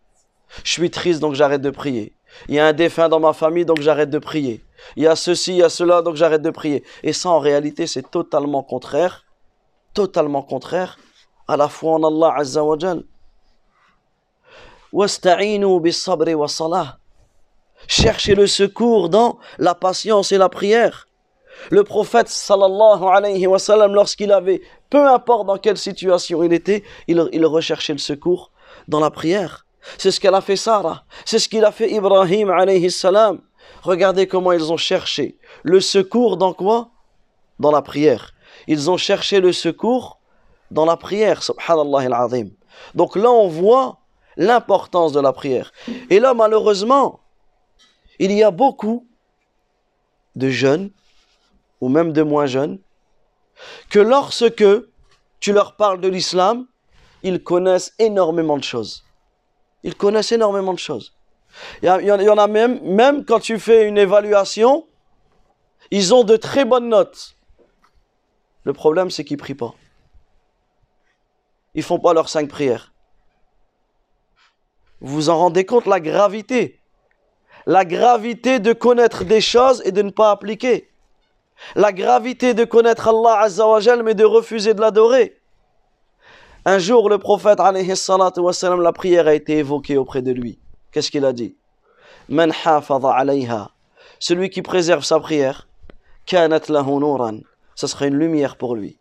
Je 0.64 0.72
suis 0.72 0.90
triste, 0.90 1.20
donc 1.20 1.36
j'arrête 1.36 1.62
de 1.62 1.70
prier. 1.70 2.14
Il 2.48 2.56
y 2.56 2.60
a 2.60 2.68
un 2.68 2.74
défunt 2.74 3.10
dans 3.10 3.20
ma 3.20 3.34
famille, 3.34 3.66
donc 3.66 3.82
j'arrête 3.82 4.10
de 4.10 4.20
prier. 4.20 4.64
Il 4.96 5.04
y 5.04 5.08
a 5.08 5.16
ceci, 5.16 5.52
il 5.52 5.58
y 5.58 5.64
a 5.64 5.70
cela, 5.70 6.02
donc 6.02 6.16
j'arrête 6.16 6.42
de 6.42 6.50
prier. 6.50 6.84
Et 7.04 7.14
ça, 7.14 7.30
en 7.30 7.40
réalité, 7.40 7.88
c'est 7.88 8.10
totalement 8.10 8.64
contraire, 8.64 9.26
totalement 9.94 10.42
contraire 10.42 10.98
à 11.48 11.58
la 11.58 11.70
foi 11.70 11.94
en 11.94 12.04
Allah 12.04 12.36
Azza 12.38 12.64
wa. 12.64 12.78
Cherchez 17.88 18.36
le 18.36 18.48
secours 18.48 19.10
dans 19.10 19.38
la 19.58 19.76
patience 19.76 20.32
et 20.32 20.38
la 20.38 20.50
prière. 20.50 21.08
Le 21.70 21.84
prophète 21.84 22.28
sallallahu 22.28 23.04
alayhi 23.04 23.48
wa 23.48 23.60
sallam, 23.60 23.94
lorsqu'il 23.94 24.32
avait, 24.32 24.62
peu 24.90 25.08
importe 25.08 25.48
dans 25.48 25.58
quelle 25.58 25.78
situation 25.78 26.44
il 26.44 26.54
était, 26.54 26.84
il 27.08 27.46
recherchait 27.46 27.94
le 27.94 28.00
secours 28.00 28.52
dans 28.88 29.00
la 29.00 29.12
prière. 29.12 29.65
C'est 29.98 30.12
ce 30.12 30.20
qu'elle 30.20 30.36
a 30.36 30.42
fait 30.42 30.56
Sarah. 30.56 31.06
C'est 31.26 31.40
ce 31.40 31.48
qu'il 31.48 31.64
a 31.66 31.72
fait 31.72 31.92
Ibrahim 31.92 32.50
alayhi 32.50 32.92
salam. 32.92 33.42
Regardez 33.82 34.28
comment 34.28 34.52
ils 34.52 34.72
ont 34.72 34.78
cherché 34.78 35.38
le 35.64 35.80
secours 35.80 36.38
dans 36.38 36.54
quoi? 36.54 36.90
Dans 37.60 37.72
la 37.72 37.82
prière. 37.82 38.34
Ils 38.68 38.90
ont 38.90 38.98
cherché 38.98 39.40
le 39.40 39.52
secours 39.52 40.20
dans 40.72 40.86
la 40.86 40.98
prière, 40.98 41.44
subhanallah. 41.44 42.28
Donc 42.94 43.16
là, 43.16 43.32
on 43.32 43.48
voit 43.48 44.00
l'importance 44.38 45.12
de 45.14 45.20
la 45.20 45.32
prière. 45.32 45.72
Et 46.10 46.20
là, 46.20 46.34
malheureusement, 46.34 47.22
il 48.20 48.32
y 48.32 48.44
a 48.44 48.52
beaucoup 48.52 49.08
de 50.36 50.50
jeunes, 50.50 50.92
ou 51.80 51.90
même 51.90 52.12
de 52.12 52.24
moins 52.24 52.46
jeunes, 52.46 52.80
que 53.90 54.00
lorsque 54.00 54.66
tu 55.40 55.54
leur 55.54 55.76
parles 55.76 56.02
de 56.02 56.10
l'islam, 56.10 56.68
ils 57.24 57.42
connaissent 57.42 57.94
énormément 58.00 58.58
de 58.58 58.64
choses. 58.64 59.05
Ils 59.86 59.96
connaissent 59.96 60.32
énormément 60.32 60.74
de 60.74 60.80
choses. 60.80 61.14
Il 61.84 61.86
y, 61.88 62.12
en- 62.12 62.38
a 62.38 62.48
même, 62.48 62.82
même 62.82 63.24
quand 63.24 63.40
tu 63.40 63.60
fais 63.60 63.88
une 63.88 64.00
évaluation, 64.00 64.88
ils 65.92 66.12
ont 66.12 66.24
de 66.24 66.36
très 66.38 66.66
bonnes 66.66 66.90
notes. 66.90 67.36
Le 68.64 68.74
problème, 68.74 69.12
c'est 69.12 69.24
qu'ils 69.24 69.38
prient 69.38 69.54
pas. 69.54 69.76
Ils 71.76 71.84
font 71.84 72.00
pas 72.00 72.14
leurs 72.16 72.30
cinq 72.30 72.50
prières. 72.50 72.94
Vous 75.02 75.14
vous 75.14 75.30
en 75.30 75.38
rendez 75.38 75.66
compte 75.68 75.86
la 75.86 76.00
gravité 76.00 76.80
La 77.68 77.86
gravité 77.86 78.60
de 78.60 78.74
connaître 78.74 79.24
des 79.24 79.40
choses 79.40 79.84
et 79.86 79.92
de 79.92 80.02
ne 80.02 80.10
pas 80.10 80.32
appliquer. 80.32 80.90
La 81.76 81.94
gravité 81.94 82.56
de 82.56 82.66
connaître 82.66 83.08
Allah 83.08 83.40
Azza 83.42 83.68
wa 83.68 83.80
Jal 83.80 84.02
mais 84.02 84.16
de 84.16 84.26
refuser 84.26 84.74
de 84.74 84.82
l'adorer. 84.82 85.40
Un 86.68 86.80
jour, 86.80 87.10
le 87.10 87.20
prophète, 87.20 87.60
la 87.60 88.92
prière 88.92 89.28
a 89.28 89.36
été 89.36 89.60
évoquée 89.60 89.98
auprès 89.98 90.24
de 90.24 90.32
lui. 90.32 90.58
Qu'est-ce 90.92 91.12
qu'il 91.12 91.24
a 91.24 91.32
dit? 91.32 91.56
Man 92.28 92.52
alayha. 92.66 93.70
Celui 94.18 94.50
qui 94.50 94.64
préserve 94.64 95.04
sa 95.04 95.20
prière, 95.20 95.68
kanat 96.26 96.62
lahu 96.70 96.98
nuran. 96.98 97.38
Ça 97.76 97.88
sera 97.88 98.08
une 98.08 98.18
lumière 98.18 98.56
pour 98.58 98.76
lui. 98.76 98.98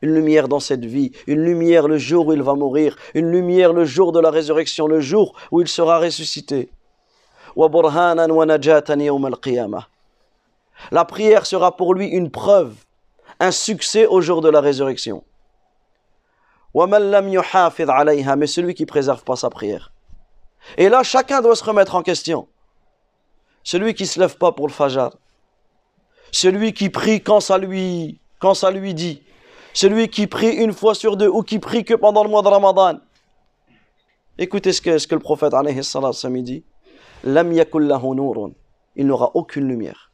Une 0.00 0.12
lumière 0.12 0.48
dans 0.48 0.58
cette 0.58 0.84
vie, 0.84 1.12
une 1.28 1.44
lumière 1.44 1.86
le 1.86 1.98
jour 1.98 2.26
où 2.26 2.32
il 2.32 2.42
va 2.42 2.54
mourir, 2.54 2.96
une 3.14 3.30
lumière 3.30 3.72
le 3.72 3.84
jour 3.84 4.10
de 4.10 4.18
la 4.18 4.30
résurrection, 4.30 4.88
le 4.88 5.00
jour 5.00 5.36
où 5.52 5.60
il 5.60 5.68
sera 5.68 6.00
ressuscité. 6.00 6.68
La 10.90 11.04
prière 11.04 11.46
sera 11.46 11.76
pour 11.76 11.94
lui 11.94 12.08
une 12.08 12.30
preuve, 12.32 12.74
un 13.38 13.52
succès 13.52 14.06
au 14.06 14.20
jour 14.20 14.40
de 14.40 14.48
la 14.48 14.60
résurrection. 14.60 15.22
Wa 15.22 15.28
man 15.30 15.30
lam 15.30 15.30
yuhafidh 15.30 15.30
alayha, 15.30 16.61
mais 16.74 18.46
celui 18.46 18.74
qui 18.74 18.86
préserve 18.86 19.22
pas 19.24 19.36
sa 19.36 19.50
prière. 19.50 19.92
Et 20.76 20.88
là, 20.88 21.02
chacun 21.02 21.40
doit 21.42 21.56
se 21.56 21.64
remettre 21.64 21.94
en 21.94 22.02
question. 22.02 22.48
Celui 23.64 23.94
qui 23.94 24.06
se 24.06 24.18
lève 24.18 24.36
pas 24.38 24.52
pour 24.52 24.66
le 24.66 24.72
fajar, 24.72 25.14
celui 26.32 26.72
qui 26.72 26.88
prie 26.88 27.20
quand 27.20 27.40
ça 27.40 27.58
lui, 27.58 28.18
quand 28.38 28.54
ça 28.54 28.70
lui 28.70 28.94
dit, 28.94 29.22
celui 29.74 30.08
qui 30.08 30.26
prie 30.26 30.54
une 30.56 30.72
fois 30.72 30.94
sur 30.94 31.16
deux 31.16 31.28
ou 31.28 31.42
qui 31.42 31.58
prie 31.58 31.84
que 31.84 31.94
pendant 31.94 32.24
le 32.24 32.30
mois 32.30 32.42
de 32.42 32.48
Ramadan. 32.48 32.98
Écoutez 34.38 34.72
ce 34.72 34.80
que, 34.80 35.14
le 35.14 35.20
prophète 35.20 35.54
alayhi 35.54 35.80
dit. 36.42 36.64
Il 38.96 39.06
n'aura 39.06 39.30
aucune 39.34 39.68
lumière. 39.68 40.10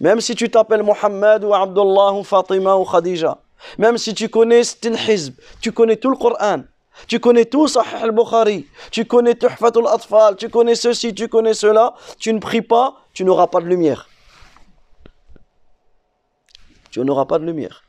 Même 0.00 0.20
si 0.20 0.34
tu 0.34 0.48
t'appelles 0.48 0.82
Mohammed 0.82 1.44
ou 1.44 1.52
Abdullah 1.54 2.12
ou 2.12 2.22
Fatima 2.22 2.76
ou 2.76 2.84
Khadija, 2.84 3.38
même 3.78 3.98
si 3.98 4.14
tu 4.14 4.28
connais 4.28 4.64
Stil 4.64 4.94
Hizb, 4.94 5.34
tu 5.60 5.72
connais 5.72 5.96
tout 5.96 6.10
le 6.10 6.16
Coran, 6.16 6.62
tu 7.06 7.20
connais 7.20 7.44
tout 7.46 7.68
Sahih 7.68 8.02
al-Bukhari, 8.02 8.66
tu 8.90 9.04
connais 9.04 9.34
Tuhfatul 9.34 9.86
Atfal, 9.86 10.36
tu 10.36 10.48
connais 10.48 10.74
ceci, 10.74 11.14
tu 11.14 11.28
connais 11.28 11.54
cela, 11.54 11.94
tu 12.18 12.32
ne 12.32 12.38
pries 12.38 12.62
pas, 12.62 12.96
tu 13.14 13.24
n'auras 13.24 13.46
pas 13.46 13.60
de 13.60 13.66
lumière. 13.66 14.08
Tu 16.90 17.00
n'auras 17.00 17.24
pas 17.24 17.38
de 17.38 17.46
lumière. 17.46 17.82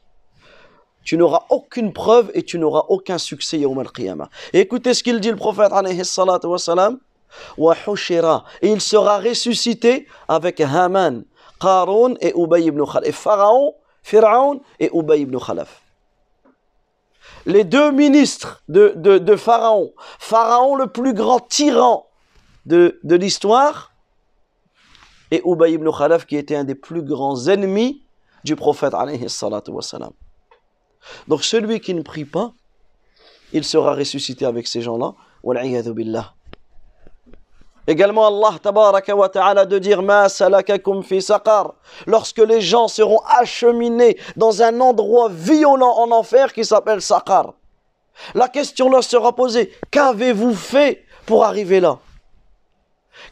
Tu 1.03 1.17
n'auras 1.17 1.43
aucune 1.49 1.91
preuve 1.91 2.31
et 2.33 2.43
tu 2.43 2.57
n'auras 2.57 2.85
aucun 2.87 3.17
succès 3.17 3.59
yawm 3.59 3.77
al-qiyamah. 3.79 4.29
Et 4.53 4.61
écoutez 4.61 4.93
ce 4.93 5.03
qu'il 5.03 5.19
dit 5.19 5.29
le 5.29 5.35
prophète. 5.35 5.73
Et 8.61 8.71
il 8.71 8.79
sera 8.81 9.19
ressuscité 9.19 10.07
avec 10.29 10.61
Haman, 10.61 11.25
Qarun 11.59 12.13
et 12.21 12.31
Ubay 12.37 12.63
ibn 12.63 12.85
Khalaf. 12.85 13.05
Et 13.05 13.11
Pharaon, 13.11 13.73
Pharaon 14.03 14.61
et 14.79 14.89
Ubay 14.93 15.21
ibn 15.21 15.37
Khalaf. 15.39 15.81
Les 17.45 17.63
deux 17.63 17.91
ministres 17.91 18.61
de, 18.67 19.35
Pharaon. 19.37 19.93
Pharaon, 20.19 20.75
le 20.75 20.87
plus 20.87 21.13
grand 21.13 21.39
tyran 21.39 22.07
de, 22.65 22.99
l'histoire. 23.03 23.93
Et 25.31 25.41
Ubay 25.45 25.73
ibn 25.73 25.89
Khalaf, 25.89 26.25
qui 26.25 26.35
était 26.35 26.55
un 26.55 26.63
des 26.63 26.75
plus 26.75 27.01
grands 27.01 27.47
ennemis 27.47 28.03
du 28.43 28.55
prophète. 28.55 28.93
Donc 31.27 31.43
celui 31.43 31.79
qui 31.79 31.93
ne 31.93 32.01
prie 32.01 32.25
pas, 32.25 32.53
il 33.53 33.63
sera 33.63 33.95
ressuscité 33.95 34.45
avec 34.45 34.67
ces 34.67 34.81
gens-là. 34.81 35.15
Billah. 35.43 36.33
Également 37.85 38.27
Allah 38.27 38.57
tabaraka 38.61 39.15
wa 39.15 39.27
ta'ala 39.27 39.65
de 39.65 39.77
dire 39.77 40.01
Ma 40.01 40.29
salakakum 40.29 41.03
fi 41.03 41.21
saqar 41.21 41.73
lorsque 42.05 42.39
les 42.39 42.61
gens 42.61 42.87
seront 42.87 43.19
acheminés 43.27 44.17
dans 44.37 44.61
un 44.61 44.79
endroit 44.79 45.29
violent 45.29 45.95
en 45.97 46.11
enfer 46.11 46.53
qui 46.53 46.63
s'appelle 46.63 47.01
Saqar. 47.01 47.53
La 48.35 48.47
question 48.47 48.89
leur 48.89 49.03
sera 49.03 49.35
posée 49.35 49.71
Qu'avez-vous 49.91 50.53
fait 50.53 51.03
pour 51.25 51.43
arriver 51.43 51.79
là? 51.81 51.99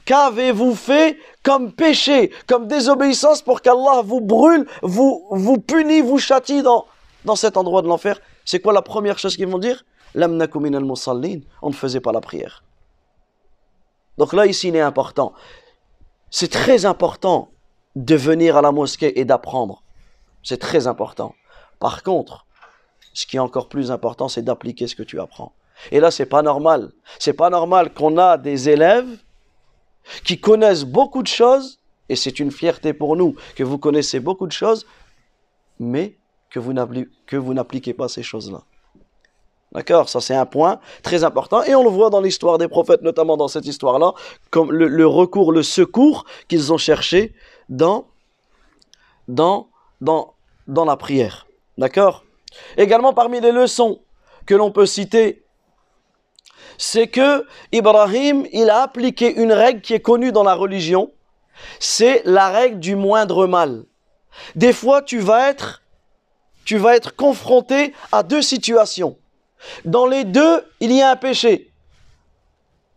Qu'avez-vous 0.05 0.75
fait 0.75 1.17
comme 1.43 1.71
péché, 1.71 2.31
comme 2.47 2.67
désobéissance 2.67 3.41
pour 3.41 3.61
qu'Allah 3.61 4.01
vous 4.03 4.21
brûle, 4.21 4.67
vous, 4.81 5.25
vous 5.31 5.57
punit, 5.57 6.01
vous 6.01 6.19
châtie 6.19 6.61
dans, 6.61 6.85
dans 7.25 7.35
cet 7.35 7.57
endroit 7.57 7.81
de 7.81 7.87
l'enfer? 7.87 8.19
C'est 8.45 8.59
quoi 8.59 8.73
la 8.73 8.81
première 8.81 9.17
chose 9.17 9.35
qu'ils 9.35 9.47
vont 9.47 9.59
dire? 9.59 9.83
Lam 10.13 10.35
naku 10.35 10.59
minal 10.59 10.83
musallin. 10.83 11.39
On 11.61 11.69
ne 11.69 11.75
faisait 11.75 12.01
pas 12.01 12.11
la 12.11 12.21
prière. 12.21 12.63
Donc 14.21 14.34
là, 14.34 14.45
ici, 14.45 14.67
il 14.67 14.75
est 14.75 14.81
important. 14.81 15.34
C'est 16.29 16.51
très 16.51 16.86
important 16.86 17.49
de 17.95 18.13
venir 18.13 18.55
à 18.55 18.62
la 18.62 18.71
mosquée 18.71 19.19
et 19.19 19.25
d'apprendre. 19.25 19.81
C'est 20.43 20.60
très 20.60 20.86
important. 20.86 21.34
Par 21.79 22.03
contre, 22.03 22.45
ce 23.15 23.25
qui 23.25 23.38
est 23.38 23.39
encore 23.39 23.67
plus 23.67 23.89
important, 23.89 24.27
c'est 24.27 24.43
d'appliquer 24.43 24.86
ce 24.86 24.95
que 24.95 25.01
tu 25.01 25.19
apprends. 25.19 25.53
Et 25.91 25.99
là, 25.99 26.12
c'est 26.12 26.27
pas 26.27 26.43
normal. 26.43 26.91
C'est 27.17 27.34
pas 27.34 27.49
normal 27.49 27.95
qu'on 27.95 28.19
a 28.19 28.38
des 28.38 28.69
élèves 28.69 29.10
qui 30.23 30.39
connaissent 30.39 30.86
beaucoup 30.86 31.23
de 31.23 31.27
choses, 31.27 31.79
et 32.07 32.15
c'est 32.15 32.39
une 32.39 32.51
fierté 32.51 32.93
pour 32.93 33.15
nous 33.15 33.36
que 33.55 33.63
vous 33.63 33.79
connaissez 33.79 34.19
beaucoup 34.19 34.45
de 34.45 34.51
choses, 34.51 34.86
mais 35.79 36.15
que 36.51 36.60
vous 36.60 36.73
n'appli- 36.73 37.10
que 37.25 37.38
vous 37.38 37.55
n'appliquez 37.55 37.95
pas 37.95 38.07
ces 38.07 38.21
choses-là. 38.21 38.62
D'accord 39.71 40.10
Ça, 40.10 40.19
c'est 40.19 40.36
un 40.36 40.45
point 40.45 40.79
très 41.01 41.23
important. 41.23 41.63
Et 41.63 41.75
on 41.75 41.84
le 41.84 41.89
voit 41.89 42.10
dans 42.10 42.19
l'histoire 42.19 42.57
des 42.57 42.67
prophètes, 42.67 43.01
notamment 43.01 43.38
dans 43.38 43.47
cette 43.47 43.65
histoire-là, 43.65 44.13
comme 44.49 44.71
le, 44.71 45.07
recours, 45.07 45.51
le 45.51 45.63
secours 45.63 46.25
qu'ils 46.47 46.73
ont 46.73 46.77
cherché 46.77 47.34
dans, 47.69 48.07
dans, 49.27 49.69
dans, 50.01 50.34
dans 50.67 50.86
la 50.86 50.97
prière. 50.97 51.47
D'accord? 51.77 52.25
Également, 52.75 53.13
parmi 53.13 53.39
les 53.39 53.53
leçons 53.53 54.01
que 54.45 54.55
l'on 54.55 54.71
peut 54.71 54.86
citer, 54.86 55.45
c'est 56.77 57.07
que 57.07 57.45
Ibrahim, 57.71 58.45
il 58.51 58.69
a 58.69 58.81
appliqué 58.81 59.34
une 59.34 59.53
règle 59.53 59.81
qui 59.81 59.93
est 59.93 60.01
connue 60.01 60.34
dans 60.34 60.43
la 60.43 60.55
religion, 60.55 61.12
c'est 61.79 62.23
la 62.25 62.49
règle 62.49 62.79
du 62.79 62.95
moindre 62.95 63.47
mal. 63.47 63.86
Des 64.55 64.73
fois, 64.73 65.01
tu 65.01 65.19
vas 65.19 65.49
être, 65.49 65.81
tu 66.65 66.77
vas 66.77 66.95
être 66.95 67.15
confronté 67.15 67.93
à 68.12 68.23
deux 68.23 68.41
situations. 68.41 69.17
Dans 69.86 70.06
les 70.06 70.24
deux, 70.24 70.63
il 70.80 70.91
y 70.91 71.02
a 71.02 71.12
un 71.12 71.15
péché. 71.15 71.71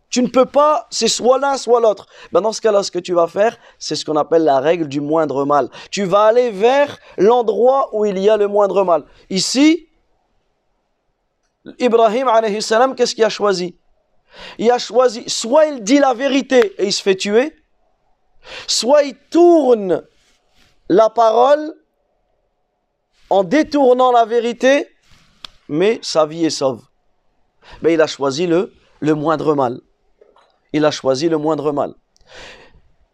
Tu 0.09 0.21
ne 0.21 0.27
peux 0.27 0.45
pas, 0.45 0.87
c'est 0.91 1.07
soit 1.09 1.39
l'un, 1.39 1.57
soit 1.57 1.81
l'autre. 1.81 2.07
Ben 2.31 2.39
dans 2.39 2.53
ce 2.53 2.61
cas-là, 2.61 2.83
ce 2.83 2.91
que 2.91 2.99
tu 2.99 3.13
vas 3.13 3.27
faire, 3.27 3.57
c'est 3.79 3.95
ce 3.95 4.05
qu'on 4.05 4.15
appelle 4.15 4.43
la 4.43 4.59
règle 4.59 4.87
du 4.87 5.01
moindre 5.01 5.45
mal. 5.45 5.69
Tu 5.91 6.05
vas 6.05 6.25
aller 6.25 6.51
vers 6.51 6.97
l'endroit 7.17 7.89
où 7.93 8.05
il 8.05 8.17
y 8.19 8.29
a 8.29 8.37
le 8.37 8.47
moindre 8.47 8.85
mal. 8.85 9.03
Ici, 9.29 9.89
Ibrahim, 11.79 12.29
qu'est-ce 12.95 13.15
qu'il 13.15 13.23
a 13.23 13.29
choisi? 13.29 13.77
Il 14.57 14.71
a 14.71 14.77
choisi, 14.77 15.23
soit 15.27 15.65
il 15.65 15.83
dit 15.83 15.99
la 15.99 16.13
vérité 16.13 16.75
et 16.77 16.85
il 16.85 16.93
se 16.93 17.01
fait 17.01 17.15
tuer, 17.15 17.55
soit 18.67 19.03
il 19.03 19.15
tourne 19.29 20.03
la 20.87 21.09
parole 21.09 21.73
en 23.29 23.43
détournant 23.43 24.11
la 24.11 24.25
vérité 24.25 24.94
mais 25.69 25.99
sa 26.01 26.25
vie 26.25 26.45
est 26.45 26.49
sauve. 26.49 26.83
Mais 27.81 27.93
il 27.93 28.01
a 28.01 28.07
choisi 28.07 28.47
le, 28.47 28.73
le 28.99 29.13
moindre 29.15 29.55
mal. 29.55 29.79
Il 30.73 30.85
a 30.85 30.91
choisi 30.91 31.29
le 31.29 31.37
moindre 31.37 31.71
mal. 31.71 31.93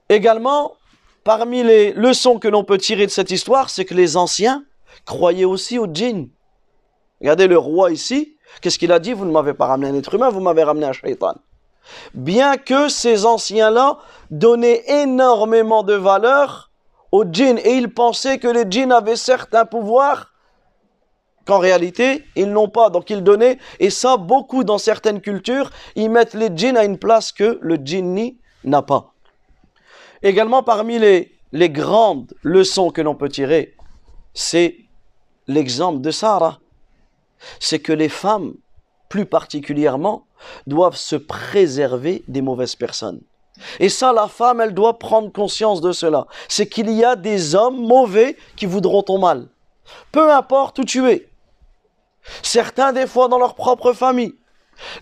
Également, 0.09 0.75
parmi 1.23 1.63
les 1.63 1.93
leçons 1.93 2.39
que 2.39 2.47
l'on 2.47 2.63
peut 2.63 2.77
tirer 2.77 3.05
de 3.05 3.11
cette 3.11 3.31
histoire, 3.31 3.69
c'est 3.69 3.85
que 3.85 3.93
les 3.93 4.17
anciens 4.17 4.65
croyaient 5.05 5.45
aussi 5.45 5.79
au 5.79 5.87
djinn. 5.87 6.29
Regardez 7.21 7.47
le 7.47 7.57
roi 7.57 7.91
ici, 7.91 8.35
qu'est-ce 8.61 8.79
qu'il 8.79 8.91
a 8.91 8.99
dit? 8.99 9.13
Vous 9.13 9.25
ne 9.25 9.31
m'avez 9.31 9.53
pas 9.53 9.67
ramené 9.67 9.89
un 9.89 9.95
être 9.95 10.13
humain, 10.13 10.29
vous 10.29 10.41
m'avez 10.41 10.63
ramené 10.63 10.87
un 10.87 10.93
shaitan. 10.93 11.35
Bien 12.13 12.57
que 12.57 12.89
ces 12.89 13.25
anciens-là 13.25 13.97
donnaient 14.29 14.83
énormément 14.87 15.83
de 15.83 15.93
valeur 15.93 16.71
au 17.11 17.25
djinn 17.25 17.59
et 17.63 17.75
ils 17.75 17.93
pensaient 17.93 18.39
que 18.39 18.47
les 18.47 18.65
djinns 18.69 18.91
avaient 18.91 19.15
certains 19.15 19.65
pouvoirs 19.65 20.30
qu'en 21.45 21.59
réalité, 21.59 22.23
ils 22.35 22.51
n'ont 22.51 22.69
pas. 22.69 22.89
Donc 22.89 23.09
ils 23.09 23.23
donnaient, 23.23 23.57
et 23.79 23.89
ça, 23.89 24.17
beaucoup 24.17 24.63
dans 24.63 24.77
certaines 24.77 25.21
cultures, 25.21 25.69
ils 25.95 26.09
mettent 26.09 26.33
les 26.33 26.49
djinns 26.55 26.77
à 26.77 26.85
une 26.85 26.97
place 26.97 27.31
que 27.31 27.59
le 27.61 27.75
djinni 27.75 28.37
n'a 28.63 28.81
pas. 28.81 29.13
Également, 30.23 30.63
parmi 30.63 30.99
les, 30.99 31.37
les 31.51 31.69
grandes 31.69 32.33
leçons 32.43 32.91
que 32.91 33.01
l'on 33.01 33.15
peut 33.15 33.29
tirer, 33.29 33.75
c'est 34.33 34.77
l'exemple 35.47 36.01
de 36.01 36.11
Sarah. 36.11 36.59
C'est 37.59 37.79
que 37.79 37.93
les 37.93 38.09
femmes, 38.09 38.53
plus 39.09 39.25
particulièrement, 39.25 40.27
doivent 40.67 40.95
se 40.95 41.15
préserver 41.15 42.23
des 42.27 42.41
mauvaises 42.41 42.75
personnes. 42.75 43.21
Et 43.79 43.89
ça, 43.89 44.13
la 44.13 44.27
femme, 44.27 44.61
elle 44.61 44.73
doit 44.73 44.99
prendre 44.99 45.31
conscience 45.31 45.81
de 45.81 45.91
cela. 45.91 46.27
C'est 46.47 46.67
qu'il 46.67 46.89
y 46.91 47.03
a 47.03 47.15
des 47.15 47.55
hommes 47.55 47.81
mauvais 47.81 48.37
qui 48.55 48.65
voudront 48.65 49.03
ton 49.03 49.19
mal. 49.19 49.47
Peu 50.11 50.31
importe 50.31 50.79
où 50.79 50.83
tu 50.83 51.07
es. 51.09 51.27
Certains 52.43 52.93
des 52.93 53.07
fois 53.07 53.27
dans 53.27 53.39
leur 53.39 53.55
propre 53.55 53.93
famille, 53.93 54.35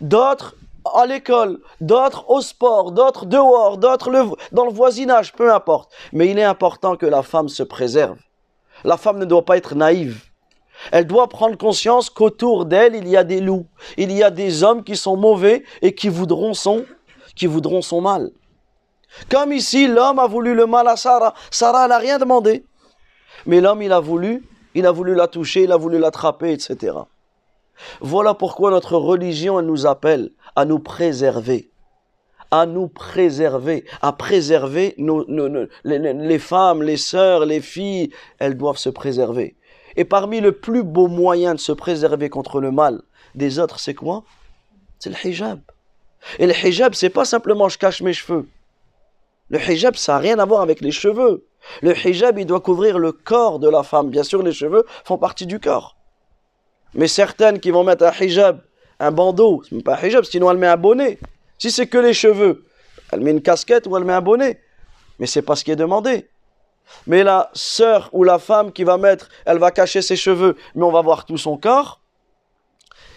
d'autres 0.01 0.55
à 0.95 1.05
l'école, 1.05 1.59
d'autres 1.81 2.29
au 2.29 2.41
sport, 2.41 2.91
d'autres 2.91 3.25
dehors, 3.25 3.77
d'autres 3.77 4.09
dans 4.51 4.65
le 4.65 4.71
voisinage, 4.71 5.33
peu 5.33 5.53
importe. 5.53 5.91
Mais 6.13 6.29
il 6.29 6.39
est 6.39 6.43
important 6.43 6.95
que 6.95 7.05
la 7.05 7.23
femme 7.23 7.49
se 7.49 7.63
préserve. 7.63 8.17
La 8.83 8.97
femme 8.97 9.19
ne 9.19 9.25
doit 9.25 9.45
pas 9.45 9.57
être 9.57 9.75
naïve. 9.75 10.23
Elle 10.91 11.07
doit 11.07 11.27
prendre 11.27 11.57
conscience 11.57 12.09
qu'autour 12.09 12.65
d'elle, 12.65 12.95
il 12.95 13.07
y 13.07 13.17
a 13.17 13.25
des 13.25 13.41
loups, 13.41 13.67
il 13.97 14.13
y 14.13 14.23
a 14.23 14.31
des 14.31 14.63
hommes 14.63 14.83
qui 14.83 14.95
sont 14.95 15.17
mauvais 15.17 15.63
et 15.81 15.93
qui 15.93 16.07
voudront 16.07 16.53
son, 16.53 16.85
qui 17.35 17.47
voudront 17.47 17.81
son 17.81 17.99
mal. 17.99 18.31
Comme 19.29 19.51
ici, 19.51 19.87
l'homme 19.87 20.19
a 20.19 20.27
voulu 20.27 20.53
le 20.53 20.65
mal 20.65 20.87
à 20.87 20.95
Sarah. 20.95 21.33
Sarah 21.51 21.87
n'a 21.87 21.97
rien 21.97 22.17
demandé. 22.17 22.63
Mais 23.45 23.59
l'homme, 23.59 23.81
il 23.81 23.91
a 23.91 23.99
voulu 23.99 24.47
il 24.75 24.85
a 24.85 24.91
voulu 24.91 25.15
la 25.15 25.27
toucher, 25.27 25.63
il 25.63 25.71
a 25.71 25.77
voulu 25.77 25.97
l'attraper, 25.99 26.51
etc. 26.51 26.95
Voilà 28.01 28.33
pourquoi 28.33 28.71
notre 28.71 28.97
religion 28.97 29.61
nous 29.61 29.85
appelle 29.85 30.31
à 30.55 30.65
nous 30.65 30.79
préserver, 30.79 31.71
à 32.51 32.65
nous 32.65 32.87
préserver, 32.87 33.85
à 34.01 34.13
préserver 34.13 34.95
nos, 34.97 35.25
les, 35.83 36.39
femmes, 36.39 36.83
les 36.83 36.97
sœurs, 36.97 37.45
les 37.45 37.61
filles, 37.61 38.11
elles 38.39 38.57
doivent 38.57 38.77
se 38.77 38.89
préserver. 38.89 39.55
Et 39.95 40.05
parmi 40.05 40.39
le 40.39 40.51
plus 40.51 40.83
beau 40.83 41.07
moyen 41.07 41.55
de 41.55 41.59
se 41.59 41.71
préserver 41.71 42.29
contre 42.29 42.59
le 42.59 42.71
mal 42.71 43.01
des 43.35 43.59
autres, 43.59 43.79
c'est 43.79 43.93
quoi? 43.93 44.23
C'est 44.99 45.09
le 45.09 45.27
hijab. 45.27 45.59
Et 46.37 46.47
le 46.47 46.53
hijab, 46.53 46.93
c'est 46.93 47.09
pas 47.09 47.25
simplement 47.25 47.69
je 47.69 47.77
cache 47.77 48.01
mes 48.01 48.13
cheveux. 48.13 48.47
Le 49.49 49.59
hijab, 49.59 49.95
ça 49.95 50.13
n'a 50.13 50.19
rien 50.19 50.39
à 50.39 50.45
voir 50.45 50.61
avec 50.61 50.81
les 50.81 50.91
cheveux. 50.91 51.45
Le 51.81 51.95
hijab, 51.95 52.39
il 52.39 52.45
doit 52.45 52.61
couvrir 52.61 52.99
le 52.99 53.11
corps 53.11 53.59
de 53.59 53.69
la 53.69 53.83
femme. 53.83 54.09
Bien 54.09 54.23
sûr, 54.23 54.41
les 54.43 54.53
cheveux 54.53 54.85
font 55.03 55.17
partie 55.17 55.45
du 55.45 55.59
corps. 55.59 55.95
Mais 56.93 57.07
certaines 57.07 57.59
qui 57.59 57.71
vont 57.71 57.83
mettre 57.83 58.05
un 58.05 58.11
hijab, 58.11 58.61
un 58.99 59.11
bandeau, 59.11 59.61
c'est 59.63 59.73
même 59.73 59.83
pas 59.83 59.95
un 59.95 60.07
hijab, 60.07 60.23
sinon 60.23 60.49
elle 60.51 60.57
met 60.57 60.67
un 60.67 60.77
bonnet. 60.77 61.19
Si 61.57 61.71
c'est 61.71 61.87
que 61.87 61.97
les 61.97 62.13
cheveux, 62.13 62.65
elle 63.11 63.21
met 63.21 63.31
une 63.31 63.41
casquette 63.41 63.87
ou 63.87 63.95
elle 63.97 64.03
met 64.03 64.13
un 64.13 64.21
bonnet. 64.21 64.61
Mais 65.19 65.27
c'est 65.27 65.41
pas 65.41 65.55
ce 65.55 65.63
qui 65.63 65.71
est 65.71 65.75
demandé. 65.75 66.29
Mais 67.05 67.23
la 67.23 67.51
sœur 67.53 68.09
ou 68.13 68.23
la 68.23 68.39
femme 68.39 68.71
qui 68.71 68.83
va 68.83 68.97
mettre, 68.97 69.29
elle 69.45 69.59
va 69.59 69.71
cacher 69.71 70.01
ses 70.01 70.15
cheveux, 70.15 70.55
mais 70.75 70.83
on 70.83 70.91
va 70.91 71.01
voir 71.01 71.25
tout 71.25 71.37
son 71.37 71.57
corps. 71.57 72.01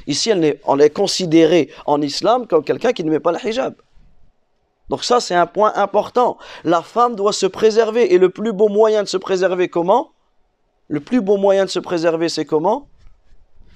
Ici, 0.06 0.30
elle 0.30 0.44
est, 0.44 0.60
on 0.64 0.78
est 0.78 0.90
considéré 0.90 1.70
en 1.86 2.02
islam 2.02 2.46
comme 2.46 2.64
quelqu'un 2.64 2.92
qui 2.92 3.04
ne 3.04 3.10
met 3.10 3.20
pas 3.20 3.32
le 3.32 3.38
hijab. 3.38 3.74
Donc 4.88 5.04
ça, 5.04 5.20
c'est 5.20 5.34
un 5.34 5.46
point 5.46 5.72
important. 5.74 6.38
La 6.64 6.82
femme 6.82 7.16
doit 7.16 7.32
se 7.32 7.46
préserver. 7.46 8.14
Et 8.14 8.18
le 8.18 8.28
plus 8.28 8.52
beau 8.52 8.68
moyen 8.68 9.02
de 9.02 9.08
se 9.08 9.16
préserver, 9.16 9.68
comment? 9.68 10.12
Le 10.88 11.00
plus 11.00 11.20
beau 11.20 11.36
moyen 11.36 11.64
de 11.64 11.70
se 11.70 11.78
préserver, 11.78 12.28
c'est 12.28 12.44
comment? 12.44 12.88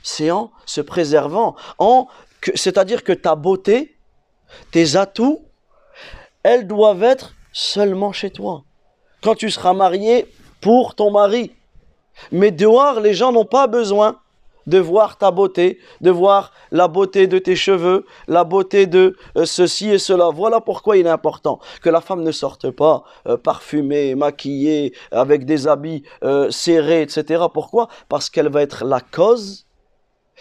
C'est 0.03 0.31
en 0.31 0.51
se 0.66 0.81
préservant. 0.81 1.57
En, 1.79 2.09
c'est-à-dire 2.55 3.03
que 3.03 3.12
ta 3.12 3.35
beauté, 3.35 3.97
tes 4.71 4.97
atouts, 4.97 5.42
elles 6.42 6.66
doivent 6.66 7.03
être 7.03 7.35
seulement 7.53 8.12
chez 8.12 8.31
toi. 8.31 8.64
Quand 9.23 9.35
tu 9.35 9.51
seras 9.51 9.73
marié 9.73 10.31
pour 10.61 10.95
ton 10.95 11.11
mari. 11.11 11.53
Mais 12.33 12.51
dehors, 12.51 13.01
les 13.01 13.14
gens 13.14 13.33
n'ont 13.33 13.45
pas 13.45 13.66
besoin 13.66 14.21
de 14.66 14.79
voir 14.79 15.18
ta 15.18 15.31
beauté, 15.31 15.79
de 16.00 16.11
voir 16.11 16.52
la 16.70 16.88
beauté 16.88 17.26
de 17.26 17.38
tes 17.38 17.57
cheveux, 17.57 18.05
la 18.29 18.44
beauté 18.44 18.87
de 18.87 19.16
euh, 19.37 19.44
ceci 19.44 19.90
et 19.90 19.98
cela. 19.98 20.31
Voilà 20.31 20.61
pourquoi 20.61 20.96
il 20.96 21.07
est 21.07 21.11
important 21.11 21.61
que 21.83 21.90
la 21.90 22.00
femme 22.00 22.22
ne 22.22 22.33
sorte 22.33 22.70
pas 22.70 23.05
euh, 23.26 23.37
parfumée, 23.37 24.14
maquillée, 24.14 24.92
avec 25.11 25.44
des 25.44 25.68
habits 25.68 26.02
euh, 26.24 26.50
serrés, 26.50 27.02
etc. 27.02 27.44
Pourquoi? 27.52 27.88
Parce 28.09 28.31
qu'elle 28.31 28.48
va 28.48 28.62
être 28.62 28.85
la 28.85 29.00
cause. 29.00 29.66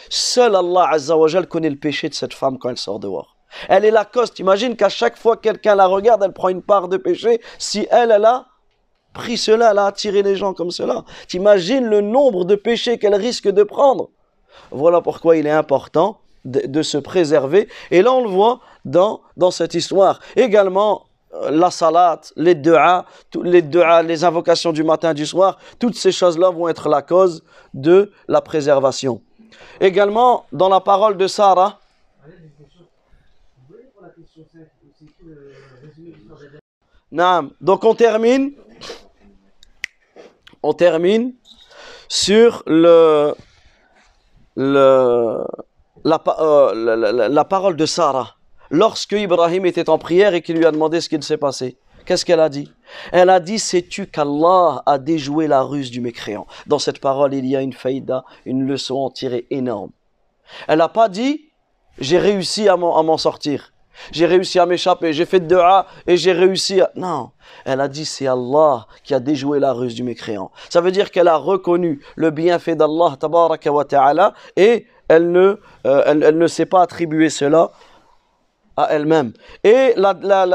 Seul 0.09 0.55
Allah 0.55 0.89
Azzawajal 0.91 1.47
connaît 1.47 1.69
le 1.69 1.77
péché 1.77 2.09
de 2.09 2.13
cette 2.13 2.33
femme 2.33 2.57
quand 2.57 2.69
elle 2.69 2.77
sort 2.77 2.99
dehors. 2.99 3.37
Elle 3.69 3.85
est 3.85 3.91
la 3.91 4.05
cause. 4.05 4.33
T'imagines 4.33 4.75
qu'à 4.75 4.89
chaque 4.89 5.17
fois 5.17 5.37
que 5.37 5.41
quelqu'un 5.41 5.75
la 5.75 5.85
regarde, 5.85 6.23
elle 6.23 6.33
prend 6.33 6.49
une 6.49 6.61
part 6.61 6.89
de 6.89 6.97
péché. 6.97 7.39
Si 7.57 7.87
elle, 7.89 8.11
elle 8.11 8.25
a 8.25 8.47
pris 9.13 9.37
cela, 9.37 9.71
elle 9.71 9.79
a 9.79 9.85
attiré 9.85 10.21
les 10.21 10.35
gens 10.35 10.53
comme 10.53 10.71
cela. 10.71 11.05
T'imagines 11.27 11.85
le 11.85 12.01
nombre 12.01 12.43
de 12.43 12.55
péchés 12.55 12.99
qu'elle 12.99 13.15
risque 13.15 13.47
de 13.47 13.63
prendre. 13.63 14.11
Voilà 14.71 15.01
pourquoi 15.01 15.37
il 15.37 15.47
est 15.47 15.51
important 15.51 16.19
de, 16.45 16.81
se 16.83 16.97
préserver. 16.97 17.67
Et 17.89 18.01
là, 18.01 18.13
on 18.13 18.23
le 18.23 18.29
voit 18.29 18.59
dans, 18.83 19.21
dans 19.35 19.51
cette 19.51 19.73
histoire. 19.73 20.19
Également, 20.35 21.05
euh, 21.33 21.49
la 21.49 21.71
salat, 21.71 22.21
les 22.35 22.53
du'a, 22.55 23.05
les 23.43 23.61
les 23.61 24.23
invocations 24.23 24.71
du 24.71 24.83
matin 24.83 25.13
du 25.13 25.25
soir, 25.25 25.57
toutes 25.79 25.95
ces 25.95 26.11
choses-là 26.11 26.51
vont 26.51 26.67
être 26.67 26.87
la 26.87 27.01
cause 27.01 27.43
de 27.73 28.11
la 28.27 28.41
préservation. 28.41 29.21
Également, 29.81 30.45
dans 30.51 30.69
la 30.69 30.79
parole 30.79 31.17
de 31.17 31.27
Sarah, 31.27 31.79
donc 37.61 37.83
on 37.83 37.95
termine, 37.95 38.53
on 40.61 40.73
termine 40.73 41.33
sur 42.07 42.63
le, 42.67 43.33
le, 44.55 45.45
euh, 46.05 47.29
la, 47.29 47.45
parole 47.45 47.75
de 47.75 47.85
Sarah 47.85 48.35
lorsque 48.69 49.13
Ibrahim 49.13 49.65
était 49.65 49.89
en 49.89 49.97
prière 49.97 50.33
et 50.33 50.41
qu'il 50.41 50.57
lui 50.57 50.65
a 50.65 50.71
demandé 50.71 51.01
ce 51.01 51.09
qu'il 51.09 51.23
s'est 51.23 51.37
passé. 51.37 51.77
Qu'est-ce 52.05 52.25
qu'elle 52.25 52.39
a 52.39 52.49
dit? 52.49 52.71
Elle 53.11 53.29
a 53.29 53.39
dit 53.39 53.57
Sais-tu 53.57 54.05
qu'Allah 54.07 54.83
a 54.85 54.97
déjoué 54.97 55.47
la 55.47 55.63
ruse 55.63 55.89
du 55.89 56.01
mécréant? 56.01 56.45
Dans 56.67 56.79
cette 56.79 56.99
parole, 56.99 57.33
il 57.33 57.45
y 57.45 57.55
a 57.55 57.61
une 57.61 57.73
faïda, 57.73 58.25
une 58.45 58.63
leçon 58.65 58.95
en 58.95 59.09
tirée 59.09 59.47
énorme. 59.49 59.91
Elle 60.67 60.77
n'a 60.77 60.89
pas 60.89 61.09
dit 61.09 61.49
j'ai 61.97 62.19
réussi 62.19 62.67
à 62.67 62.75
m'en 62.75 63.17
sortir. 63.17 63.73
J'ai 64.11 64.25
réussi 64.25 64.59
à 64.59 64.65
m'échapper, 64.65 65.13
j'ai 65.13 65.25
fait 65.25 65.39
de 65.39 65.47
dua 65.47 65.87
et 66.07 66.17
j'ai 66.17 66.31
réussi 66.31 66.81
à... 66.81 66.91
Non, 66.95 67.31
elle 67.65 67.81
a 67.81 67.87
dit 67.87 68.05
c'est 68.05 68.27
Allah 68.27 68.87
qui 69.03 69.13
a 69.13 69.19
déjoué 69.19 69.59
la 69.59 69.73
ruse 69.73 69.95
du 69.95 70.03
mécréant. 70.03 70.51
Ça 70.69 70.81
veut 70.81 70.91
dire 70.91 71.11
qu'elle 71.11 71.27
a 71.27 71.37
reconnu 71.37 72.01
le 72.15 72.31
bienfait 72.31 72.75
d'Allah 72.75 73.15
ta'ala 73.17 74.33
et 74.55 74.87
elle 75.07 75.31
ne, 75.31 75.59
euh, 75.85 76.03
elle, 76.05 76.23
elle 76.23 76.37
ne 76.37 76.47
s'est 76.47 76.65
pas 76.65 76.81
attribuer 76.81 77.29
cela 77.29 77.71
à 78.77 78.87
elle-même. 78.91 79.31
Et 79.63 79.93
la, 79.95 80.13
la, 80.21 80.45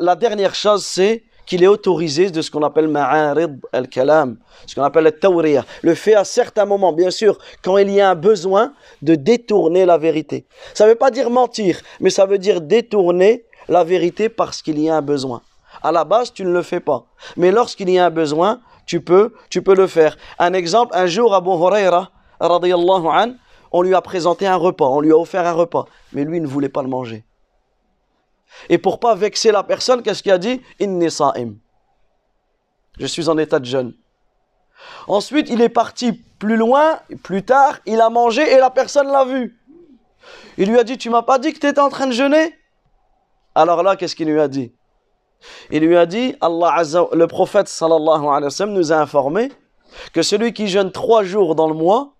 la 0.00 0.16
dernière 0.16 0.54
chose, 0.54 0.84
c'est 0.84 1.24
qu'il 1.46 1.62
est 1.62 1.68
autorisé 1.68 2.30
de 2.30 2.42
ce 2.42 2.50
qu'on 2.50 2.62
appelle 2.62 2.88
ma'arid 2.88 3.58
al-kalam, 3.72 4.36
ce 4.66 4.74
qu'on 4.74 4.82
appelle 4.82 5.04
le. 5.04 5.62
Le 5.82 5.94
fait 5.94 6.14
à 6.14 6.24
certains 6.24 6.64
moments, 6.64 6.92
bien 6.92 7.10
sûr, 7.10 7.38
quand 7.62 7.78
il 7.78 7.90
y 7.90 8.00
a 8.00 8.10
un 8.10 8.14
besoin 8.14 8.72
de 9.02 9.14
détourner 9.14 9.86
la 9.86 9.96
vérité. 9.96 10.46
Ça 10.74 10.84
ne 10.84 10.90
veut 10.90 10.96
pas 10.96 11.10
dire 11.10 11.30
mentir, 11.30 11.80
mais 12.00 12.10
ça 12.10 12.26
veut 12.26 12.38
dire 12.38 12.60
détourner 12.60 13.44
la 13.68 13.84
vérité 13.84 14.28
parce 14.28 14.62
qu'il 14.62 14.78
y 14.80 14.88
a 14.88 14.96
un 14.96 15.02
besoin. 15.02 15.42
À 15.82 15.92
la 15.92 16.04
base, 16.04 16.32
tu 16.32 16.44
ne 16.44 16.50
le 16.50 16.62
fais 16.62 16.80
pas. 16.80 17.06
Mais 17.36 17.50
lorsqu'il 17.50 17.90
y 17.90 17.98
a 17.98 18.06
un 18.06 18.10
besoin, 18.10 18.60
tu 18.86 19.00
peux, 19.00 19.34
tu 19.50 19.62
peux 19.62 19.74
le 19.74 19.86
faire. 19.86 20.16
Un 20.38 20.52
exemple, 20.52 20.92
un 20.96 21.06
jour, 21.06 21.34
Abu 21.34 21.50
Huraira, 21.50 22.10
radiyallahu 22.40 23.06
an, 23.06 23.34
on 23.72 23.82
lui 23.82 23.94
a 23.94 24.00
présenté 24.00 24.46
un 24.46 24.56
repas, 24.56 24.86
on 24.86 25.00
lui 25.00 25.12
a 25.12 25.16
offert 25.16 25.46
un 25.46 25.52
repas, 25.52 25.86
mais 26.12 26.24
lui 26.24 26.40
ne 26.40 26.46
voulait 26.46 26.68
pas 26.68 26.82
le 26.82 26.88
manger. 26.88 27.24
Et 28.68 28.78
pour 28.78 29.00
pas 29.00 29.14
vexer 29.14 29.52
la 29.52 29.62
personne, 29.62 30.02
qu'est-ce 30.02 30.22
qu'il 30.22 30.32
a 30.32 30.38
dit? 30.38 30.60
Inni 30.80 31.10
sa'im. 31.10 31.56
Je 32.98 33.06
suis 33.06 33.28
en 33.28 33.36
état 33.38 33.58
de 33.58 33.64
jeûne. 33.64 33.94
Ensuite, 35.08 35.50
il 35.50 35.60
est 35.60 35.68
parti 35.68 36.12
plus 36.12 36.56
loin, 36.56 37.00
plus 37.22 37.44
tard, 37.44 37.78
il 37.86 38.00
a 38.00 38.10
mangé 38.10 38.42
et 38.42 38.58
la 38.58 38.70
personne 38.70 39.08
l'a 39.08 39.24
vu. 39.24 39.58
Il 40.58 40.70
lui 40.70 40.78
a 40.78 40.84
dit 40.84 40.98
Tu 40.98 41.10
m'as 41.10 41.22
pas 41.22 41.38
dit 41.38 41.52
que 41.52 41.58
tu 41.58 41.66
étais 41.66 41.80
en 41.80 41.88
train 41.88 42.06
de 42.06 42.12
jeûner? 42.12 42.54
Alors 43.54 43.82
là, 43.82 43.96
qu'est-ce 43.96 44.16
qu'il 44.16 44.28
lui 44.28 44.40
a 44.40 44.48
dit? 44.48 44.72
Il 45.70 45.82
lui 45.84 45.96
a 45.96 46.06
dit 46.06 46.34
le 46.42 47.26
prophète 47.26 47.68
sallallahu 47.68 48.66
nous 48.68 48.92
a 48.92 48.96
informé 48.96 49.52
que 50.12 50.22
celui 50.22 50.52
qui 50.52 50.66
jeûne 50.68 50.90
trois 50.90 51.24
jours 51.24 51.54
dans 51.54 51.68
le 51.68 51.74
mois, 51.74 52.14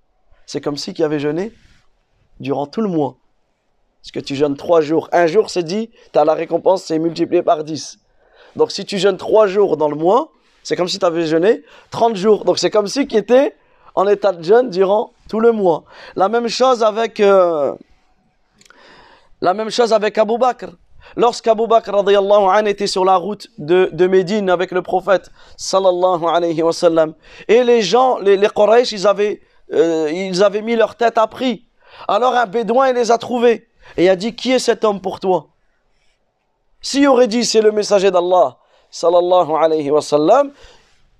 c'est 0.47 0.61
comme 0.61 0.77
si 0.77 0.95
qui 0.95 1.03
avait 1.03 1.19
jeûné 1.19 1.53
durant 2.41 2.67
tout 2.67 2.81
le 2.81 2.89
mois. 2.89 3.17
Parce 4.07 4.13
que 4.13 4.21
tu 4.21 4.37
jeûnes 4.37 4.57
trois 4.57 4.83
jours. 4.83 5.09
Un 5.11 5.27
jour, 5.27 5.51
c'est 5.51 5.65
dit, 5.65 5.91
tu 6.13 6.19
as 6.21 6.25
la 6.25 6.35
récompense, 6.35 6.85
c'est 6.85 6.97
multiplié 6.97 7.43
par 7.43 7.65
10. 7.65 7.99
Donc 8.55 8.71
si 8.71 8.85
tu 8.85 8.99
jeûnes 8.99 9.17
trois 9.17 9.49
jours 9.49 9.77
dans 9.77 9.89
le 9.89 9.97
mois, 9.97 10.29
c'est 10.63 10.77
comme 10.77 10.87
si 10.87 11.01
tu 11.01 11.05
avais 11.05 11.27
jeûné 11.27 11.65
30 11.91 12.15
jours. 12.15 12.45
Donc 12.45 12.61
c'est 12.61 12.71
comme 12.71 12.87
si 12.87 13.09
tu 13.09 13.17
étais 13.17 13.57
en 13.97 14.07
état 14.07 14.31
de 14.31 14.45
jeûne 14.45 14.71
durant 14.71 15.11
tout 15.29 15.41
le 15.41 15.51
mois. 15.51 15.83
La 16.15 16.29
même 16.29 16.47
chose 16.47 16.85
avec, 16.85 17.19
euh, 17.19 17.75
la 19.41 19.55
même 19.55 19.71
chose 19.71 19.93
avec 19.93 20.17
Abu 20.19 20.39
Bakr. 20.39 20.69
Lorsqu'Abu 21.17 21.67
Bakr 21.67 21.93
était 22.67 22.87
sur 22.87 23.05
la 23.05 23.17
route 23.17 23.49
de, 23.59 23.91
de 23.93 24.07
Médine 24.07 24.51
avec 24.51 24.71
le 24.71 24.83
prophète 24.83 25.33
sallallahu 25.57 26.27
alayhi 26.33 26.63
wa 26.63 26.73
sallam, 26.73 27.15
et 27.49 27.65
les 27.65 27.83
gens, 27.83 28.21
les, 28.21 28.37
les 28.37 28.49
Quraysh, 28.49 28.93
ils 28.93 29.09
avaient, 29.09 29.41
euh, 29.73 30.09
ils 30.13 30.45
avaient 30.45 30.63
mis 30.63 30.77
leur 30.77 30.95
tête 30.95 31.19
à 31.19 31.27
prix. 31.27 31.67
Alors 32.07 32.35
un 32.35 32.47
bédouin, 32.47 32.91
il 32.91 32.95
les 32.95 33.11
a 33.11 33.19
trouvés 33.19 33.67
et 33.97 34.09
a 34.09 34.17
dit 34.17 34.35
Qui 34.35 34.53
est 34.53 34.59
cet 34.59 34.85
homme 34.85 35.01
pour 35.01 35.21
toi? 35.21 35.49
S'il 36.81 37.07
aurait 37.09 37.29
dit 37.29 37.45
C'est 37.45 37.61
le 37.61 37.73
messager 37.73 38.11
d'Allah, 38.11 38.59
sallallahu 38.91 39.53
alayhi 39.53 39.91
wa 39.91 40.01
sallam, 40.03 40.53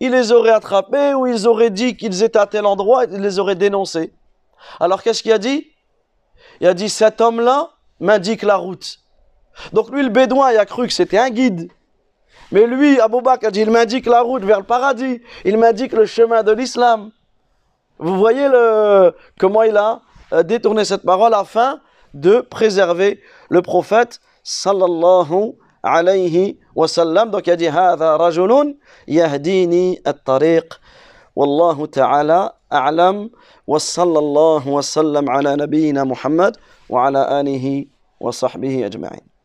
il 0.01 0.13
les 0.13 0.33
aurait 0.33 0.51
attrapés 0.51 1.15
ou 1.15 1.27
ils 1.27 1.47
auraient 1.47 1.71
dit 1.71 1.97
qu'ils 1.97 2.23
étaient 2.23 2.39
à 2.39 2.47
tel 2.47 2.67
endroit 2.67 3.05
et 3.05 3.09
il 3.11 3.21
les 3.21 3.39
aurait 3.39 3.55
dénoncés. 3.55 4.13
Alors 4.81 5.03
qu'est-ce 5.03 5.23
qu'il 5.23 5.33
a 5.33 5.39
dit? 5.39 5.69
Il 6.61 6.67
a 6.67 6.75
dit 6.75 6.89
Cet 6.89 7.21
homme-là 7.21 7.71
m'indique 8.01 8.43
la 8.43 8.57
route. 8.57 8.99
Donc 9.73 9.91
lui, 9.91 10.03
le 10.03 10.11
bédouin, 10.11 10.53
il 10.53 10.59
a 10.59 10.67
cru 10.67 10.87
que 10.87 10.93
c'était 10.93 11.19
un 11.19 11.31
guide. 11.31 11.71
Mais 12.53 12.67
lui, 12.67 13.01
Abou 13.01 13.23
Bakr 13.23 13.47
a 13.47 13.51
dit 13.51 13.61
Il 13.61 13.71
m'indique 13.71 14.07
la 14.07 14.21
route 14.21 14.45
vers 14.45 14.59
le 14.59 14.67
paradis. 14.67 15.23
Il 15.45 15.57
m'indique 15.59 15.93
le 15.93 16.07
chemin 16.07 16.43
de 16.43 16.53
l'islam. 16.53 17.11
Vous 17.99 18.17
voyez 18.17 18.49
le, 18.49 19.15
comment 19.39 19.63
il 19.63 19.77
a 19.77 20.03
euh, 20.33 20.43
détourné 20.43 20.85
cette 20.85 21.03
parole 21.03 21.33
afin 21.33 21.81
de 22.25 22.41
préserver 22.41 23.21
le 23.51 23.61
prophète 23.63 24.21
sallallahu 24.43 25.53
alayhi 25.83 26.59
wa 26.75 26.89
sallam. 26.89 27.31
Donc 27.31 27.47
il 27.47 27.53
a 27.53 27.57
dit 27.57 27.69
هذا 27.69 28.17
رجل 28.17 28.77
يهديني 29.09 30.03
الطريق 30.07 30.81
والله 31.37 31.87
تعالى 31.87 32.53
أعلم 32.73 33.31
وصلى 33.67 34.19
الله 34.19 34.69
وسلم 34.69 35.31
على 35.31 35.57
نبينا 35.57 36.05
محمد 36.05 36.57
وعلى 36.89 37.41
آله 37.41 37.87
وصحبه 38.21 38.87
أجمعين 38.87 39.36